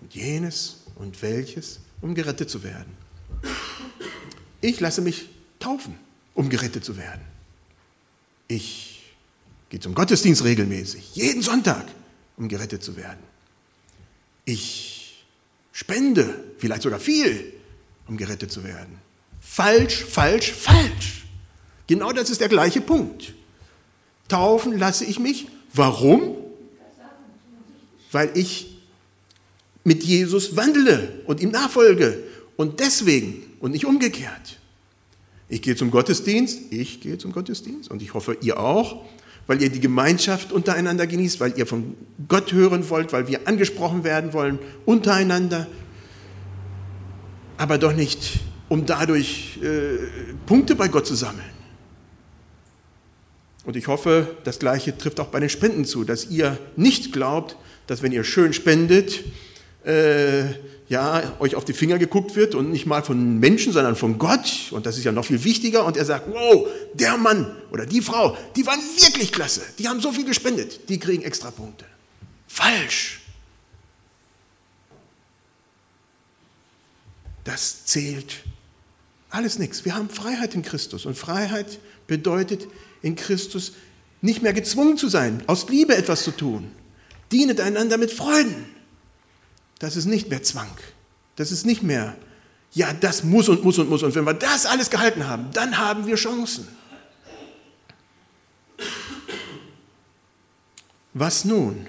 und 0.00 0.14
jenes 0.14 0.82
und 0.96 1.20
welches, 1.22 1.80
um 2.00 2.14
gerettet 2.14 2.50
zu 2.50 2.62
werden. 2.62 2.92
Ich 4.60 4.80
lasse 4.80 5.00
mich 5.00 5.28
taufen, 5.58 5.98
um 6.34 6.48
gerettet 6.48 6.84
zu 6.84 6.96
werden. 6.96 7.22
Ich 8.48 9.14
gehe 9.70 9.80
zum 9.80 9.94
Gottesdienst 9.94 10.44
regelmäßig, 10.44 11.14
jeden 11.14 11.42
Sonntag, 11.42 11.86
um 12.36 12.48
gerettet 12.48 12.82
zu 12.82 12.96
werden. 12.96 13.22
Ich 14.44 15.24
spende, 15.72 16.44
vielleicht 16.58 16.82
sogar 16.82 17.00
viel, 17.00 17.52
um 18.06 18.16
gerettet 18.16 18.52
zu 18.52 18.64
werden. 18.64 18.98
Falsch, 19.40 20.04
falsch, 20.04 20.52
falsch. 20.52 21.26
Genau 21.86 22.12
das 22.12 22.30
ist 22.30 22.40
der 22.40 22.48
gleiche 22.48 22.80
Punkt. 22.80 23.34
Taufen 24.28 24.78
lasse 24.78 25.04
ich 25.04 25.18
mich. 25.18 25.48
Warum? 25.72 26.36
Weil 28.10 28.36
ich 28.36 28.73
mit 29.84 30.02
Jesus 30.02 30.56
wandle 30.56 31.20
und 31.26 31.40
ihm 31.40 31.50
nachfolge. 31.50 32.18
Und 32.56 32.80
deswegen 32.80 33.42
und 33.60 33.72
nicht 33.72 33.84
umgekehrt. 33.84 34.58
Ich 35.48 35.62
gehe 35.62 35.76
zum 35.76 35.90
Gottesdienst, 35.90 36.72
ich 36.72 37.00
gehe 37.00 37.18
zum 37.18 37.32
Gottesdienst 37.32 37.90
und 37.90 38.02
ich 38.02 38.14
hoffe, 38.14 38.36
ihr 38.40 38.58
auch, 38.58 39.04
weil 39.46 39.60
ihr 39.62 39.68
die 39.68 39.80
Gemeinschaft 39.80 40.52
untereinander 40.52 41.06
genießt, 41.06 41.38
weil 41.38 41.56
ihr 41.58 41.66
von 41.66 41.94
Gott 42.28 42.52
hören 42.52 42.88
wollt, 42.88 43.12
weil 43.12 43.28
wir 43.28 43.46
angesprochen 43.46 44.04
werden 44.04 44.32
wollen 44.32 44.58
untereinander. 44.86 45.66
aber 47.56 47.78
doch 47.78 47.92
nicht, 47.92 48.40
um 48.68 48.86
dadurch 48.86 49.58
äh, 49.62 49.98
Punkte 50.46 50.74
bei 50.74 50.88
Gott 50.88 51.06
zu 51.06 51.14
sammeln. 51.14 51.44
Und 53.64 53.76
ich 53.76 53.86
hoffe, 53.86 54.36
das 54.44 54.58
Gleiche 54.58 54.96
trifft 54.96 55.20
auch 55.20 55.28
bei 55.28 55.40
den 55.40 55.48
Spenden 55.48 55.84
zu, 55.84 56.04
dass 56.04 56.30
ihr 56.30 56.58
nicht 56.76 57.12
glaubt, 57.12 57.56
dass 57.86 58.02
wenn 58.02 58.12
ihr 58.12 58.24
schön 58.24 58.52
spendet, 58.52 59.24
äh, 59.84 60.44
ja, 60.88 61.22
euch 61.38 61.54
auf 61.54 61.64
die 61.64 61.72
Finger 61.72 61.98
geguckt 61.98 62.36
wird 62.36 62.54
und 62.54 62.70
nicht 62.70 62.86
mal 62.86 63.02
von 63.02 63.38
Menschen, 63.38 63.72
sondern 63.72 63.96
von 63.96 64.18
Gott. 64.18 64.70
Und 64.70 64.86
das 64.86 64.98
ist 64.98 65.04
ja 65.04 65.12
noch 65.12 65.24
viel 65.24 65.42
wichtiger. 65.44 65.84
Und 65.84 65.96
er 65.96 66.04
sagt, 66.04 66.28
wow, 66.30 66.68
der 66.92 67.16
Mann 67.16 67.54
oder 67.70 67.86
die 67.86 68.02
Frau, 68.02 68.36
die 68.54 68.66
waren 68.66 68.80
wirklich 68.80 69.32
klasse. 69.32 69.62
Die 69.78 69.88
haben 69.88 70.00
so 70.00 70.12
viel 70.12 70.24
gespendet. 70.24 70.88
Die 70.88 70.98
kriegen 70.98 71.22
extra 71.22 71.50
Punkte. 71.50 71.84
Falsch. 72.46 73.20
Das 77.44 77.84
zählt 77.86 78.42
alles 79.30 79.58
nichts. 79.58 79.84
Wir 79.84 79.96
haben 79.96 80.08
Freiheit 80.08 80.54
in 80.54 80.62
Christus. 80.62 81.06
Und 81.06 81.18
Freiheit 81.18 81.78
bedeutet 82.06 82.68
in 83.02 83.16
Christus 83.16 83.72
nicht 84.20 84.42
mehr 84.42 84.52
gezwungen 84.52 84.96
zu 84.96 85.08
sein, 85.08 85.42
aus 85.46 85.68
Liebe 85.68 85.96
etwas 85.96 86.22
zu 86.22 86.30
tun. 86.30 86.70
Dienet 87.32 87.60
einander 87.60 87.98
mit 87.98 88.12
Freuden. 88.12 88.66
Das 89.78 89.96
ist 89.96 90.06
nicht 90.06 90.30
mehr 90.30 90.42
Zwang. 90.42 90.70
Das 91.36 91.50
ist 91.50 91.66
nicht 91.66 91.82
mehr, 91.82 92.16
ja, 92.72 92.92
das 92.92 93.24
muss 93.24 93.48
und 93.48 93.64
muss 93.64 93.78
und 93.78 93.88
muss. 93.88 94.02
Und 94.02 94.14
wenn 94.14 94.24
wir 94.24 94.34
das 94.34 94.66
alles 94.66 94.90
gehalten 94.90 95.26
haben, 95.26 95.50
dann 95.52 95.78
haben 95.78 96.06
wir 96.06 96.16
Chancen. 96.16 96.68
Was 101.12 101.44
nun? 101.44 101.86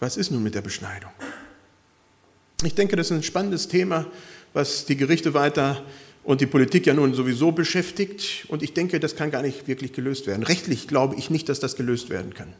Was 0.00 0.16
ist 0.16 0.30
nun 0.30 0.42
mit 0.42 0.54
der 0.54 0.62
Beschneidung? 0.62 1.10
Ich 2.64 2.74
denke, 2.74 2.96
das 2.96 3.10
ist 3.10 3.16
ein 3.16 3.22
spannendes 3.22 3.68
Thema, 3.68 4.06
was 4.52 4.84
die 4.84 4.96
Gerichte 4.96 5.34
weiter 5.34 5.84
und 6.22 6.40
die 6.40 6.46
Politik 6.46 6.86
ja 6.86 6.94
nun 6.94 7.14
sowieso 7.14 7.50
beschäftigt. 7.52 8.44
Und 8.48 8.62
ich 8.62 8.74
denke, 8.74 9.00
das 9.00 9.16
kann 9.16 9.30
gar 9.30 9.42
nicht 9.42 9.66
wirklich 9.66 9.92
gelöst 9.92 10.26
werden. 10.28 10.44
Rechtlich 10.44 10.86
glaube 10.86 11.16
ich 11.16 11.30
nicht, 11.30 11.48
dass 11.48 11.58
das 11.58 11.74
gelöst 11.74 12.10
werden 12.10 12.34
kann. 12.34 12.52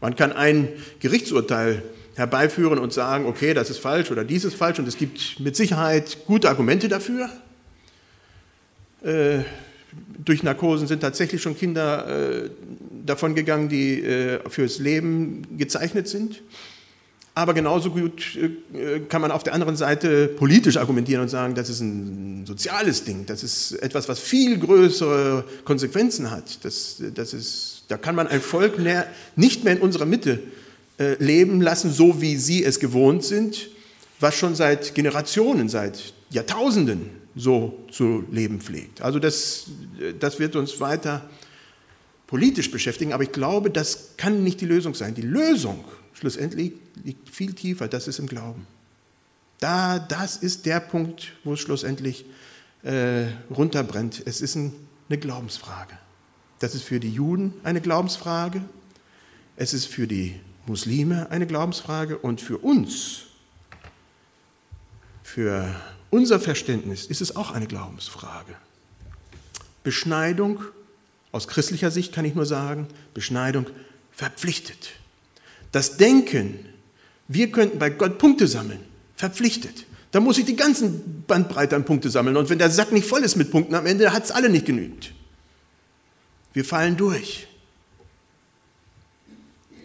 Man 0.00 0.16
kann 0.16 0.32
ein 0.32 0.68
Gerichtsurteil 1.00 1.82
herbeiführen 2.14 2.78
und 2.78 2.92
sagen, 2.92 3.26
okay, 3.26 3.54
das 3.54 3.70
ist 3.70 3.78
falsch 3.78 4.10
oder 4.10 4.24
dies 4.24 4.44
ist 4.44 4.54
falsch 4.54 4.78
und 4.78 4.86
es 4.86 4.96
gibt 4.96 5.40
mit 5.40 5.56
Sicherheit 5.56 6.18
gute 6.26 6.48
Argumente 6.48 6.88
dafür. 6.88 7.30
Äh, 9.02 9.40
durch 10.24 10.42
Narkosen 10.42 10.86
sind 10.86 11.00
tatsächlich 11.00 11.42
schon 11.42 11.56
Kinder 11.56 12.44
äh, 12.44 12.50
davon 13.04 13.34
gegangen, 13.34 13.68
die 13.68 14.02
äh, 14.02 14.40
fürs 14.48 14.78
Leben 14.78 15.42
gezeichnet 15.58 16.08
sind. 16.08 16.42
Aber 17.34 17.54
genauso 17.54 17.90
gut 17.90 18.36
äh, 18.36 19.00
kann 19.00 19.22
man 19.22 19.30
auf 19.30 19.42
der 19.42 19.54
anderen 19.54 19.76
Seite 19.76 20.28
politisch 20.28 20.76
argumentieren 20.76 21.22
und 21.22 21.28
sagen, 21.28 21.54
das 21.54 21.70
ist 21.70 21.80
ein 21.80 22.44
soziales 22.46 23.04
Ding, 23.04 23.24
das 23.24 23.42
ist 23.42 23.72
etwas, 23.82 24.08
was 24.08 24.20
viel 24.20 24.58
größere 24.58 25.44
Konsequenzen 25.64 26.30
hat. 26.30 26.62
Das, 26.64 27.02
das 27.14 27.32
ist, 27.32 27.84
da 27.88 27.96
kann 27.96 28.14
man 28.14 28.28
ein 28.28 28.42
Volk 28.42 28.78
nicht 29.36 29.64
mehr 29.64 29.72
in 29.72 29.80
unserer 29.80 30.04
Mitte 30.04 30.32
äh, 30.32 30.61
leben 31.18 31.60
lassen, 31.60 31.92
so 31.92 32.20
wie 32.20 32.36
sie 32.36 32.64
es 32.64 32.80
gewohnt 32.80 33.24
sind, 33.24 33.68
was 34.20 34.34
schon 34.34 34.54
seit 34.54 34.94
Generationen, 34.94 35.68
seit 35.68 36.14
Jahrtausenden 36.30 37.10
so 37.34 37.78
zu 37.90 38.24
leben 38.30 38.60
pflegt. 38.60 39.02
Also 39.02 39.18
das, 39.18 39.66
das 40.20 40.38
wird 40.38 40.56
uns 40.56 40.80
weiter 40.80 41.28
politisch 42.26 42.70
beschäftigen, 42.70 43.12
aber 43.12 43.24
ich 43.24 43.32
glaube, 43.32 43.70
das 43.70 44.16
kann 44.16 44.42
nicht 44.42 44.60
die 44.60 44.66
Lösung 44.66 44.94
sein. 44.94 45.14
Die 45.14 45.22
Lösung 45.22 45.84
schlussendlich 46.14 46.72
liegt 47.04 47.28
viel 47.28 47.52
tiefer, 47.52 47.88
das 47.88 48.08
ist 48.08 48.18
im 48.18 48.26
Glauben. 48.26 48.66
Da, 49.60 49.98
das 49.98 50.36
ist 50.36 50.66
der 50.66 50.80
Punkt, 50.80 51.32
wo 51.44 51.54
es 51.54 51.60
schlussendlich 51.60 52.24
äh, 52.82 53.26
runterbrennt. 53.50 54.22
Es 54.24 54.40
ist 54.40 54.56
ein, 54.56 54.72
eine 55.08 55.18
Glaubensfrage. 55.18 55.96
Das 56.58 56.74
ist 56.74 56.82
für 56.82 57.00
die 57.00 57.10
Juden 57.10 57.52
eine 57.64 57.80
Glaubensfrage. 57.80 58.62
Es 59.56 59.74
ist 59.74 59.86
für 59.86 60.06
die 60.06 60.40
Muslime 60.66 61.30
eine 61.30 61.46
Glaubensfrage 61.46 62.18
und 62.18 62.40
für 62.40 62.58
uns, 62.58 63.22
für 65.22 65.74
unser 66.10 66.38
Verständnis 66.38 67.06
ist 67.06 67.20
es 67.20 67.36
auch 67.36 67.50
eine 67.52 67.66
Glaubensfrage. 67.66 68.54
Beschneidung, 69.82 70.60
aus 71.32 71.48
christlicher 71.48 71.90
Sicht 71.90 72.12
kann 72.12 72.24
ich 72.24 72.34
nur 72.34 72.46
sagen, 72.46 72.86
Beschneidung 73.14 73.66
verpflichtet. 74.12 74.90
Das 75.72 75.96
Denken, 75.96 76.58
wir 77.28 77.50
könnten 77.50 77.78
bei 77.78 77.90
Gott 77.90 78.18
Punkte 78.18 78.46
sammeln, 78.46 78.80
verpflichtet. 79.16 79.86
Da 80.10 80.20
muss 80.20 80.36
ich 80.36 80.44
die 80.44 80.56
ganzen 80.56 81.24
Bandbreite 81.26 81.74
an 81.74 81.86
Punkte 81.86 82.10
sammeln. 82.10 82.36
Und 82.36 82.50
wenn 82.50 82.58
der 82.58 82.70
Sack 82.70 82.92
nicht 82.92 83.06
voll 83.06 83.24
ist 83.24 83.36
mit 83.36 83.50
Punkten, 83.50 83.74
am 83.74 83.86
Ende 83.86 84.12
hat 84.12 84.24
es 84.24 84.30
alle 84.30 84.50
nicht 84.50 84.66
genügt. 84.66 85.12
Wir 86.52 86.66
fallen 86.66 86.98
durch. 86.98 87.48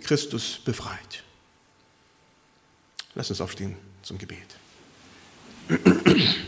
Christus 0.08 0.60
befreit. 0.64 1.24
Lass 3.14 3.30
uns 3.30 3.42
aufstehen 3.42 3.76
zum 4.04 4.18
Gebet. 4.18 4.56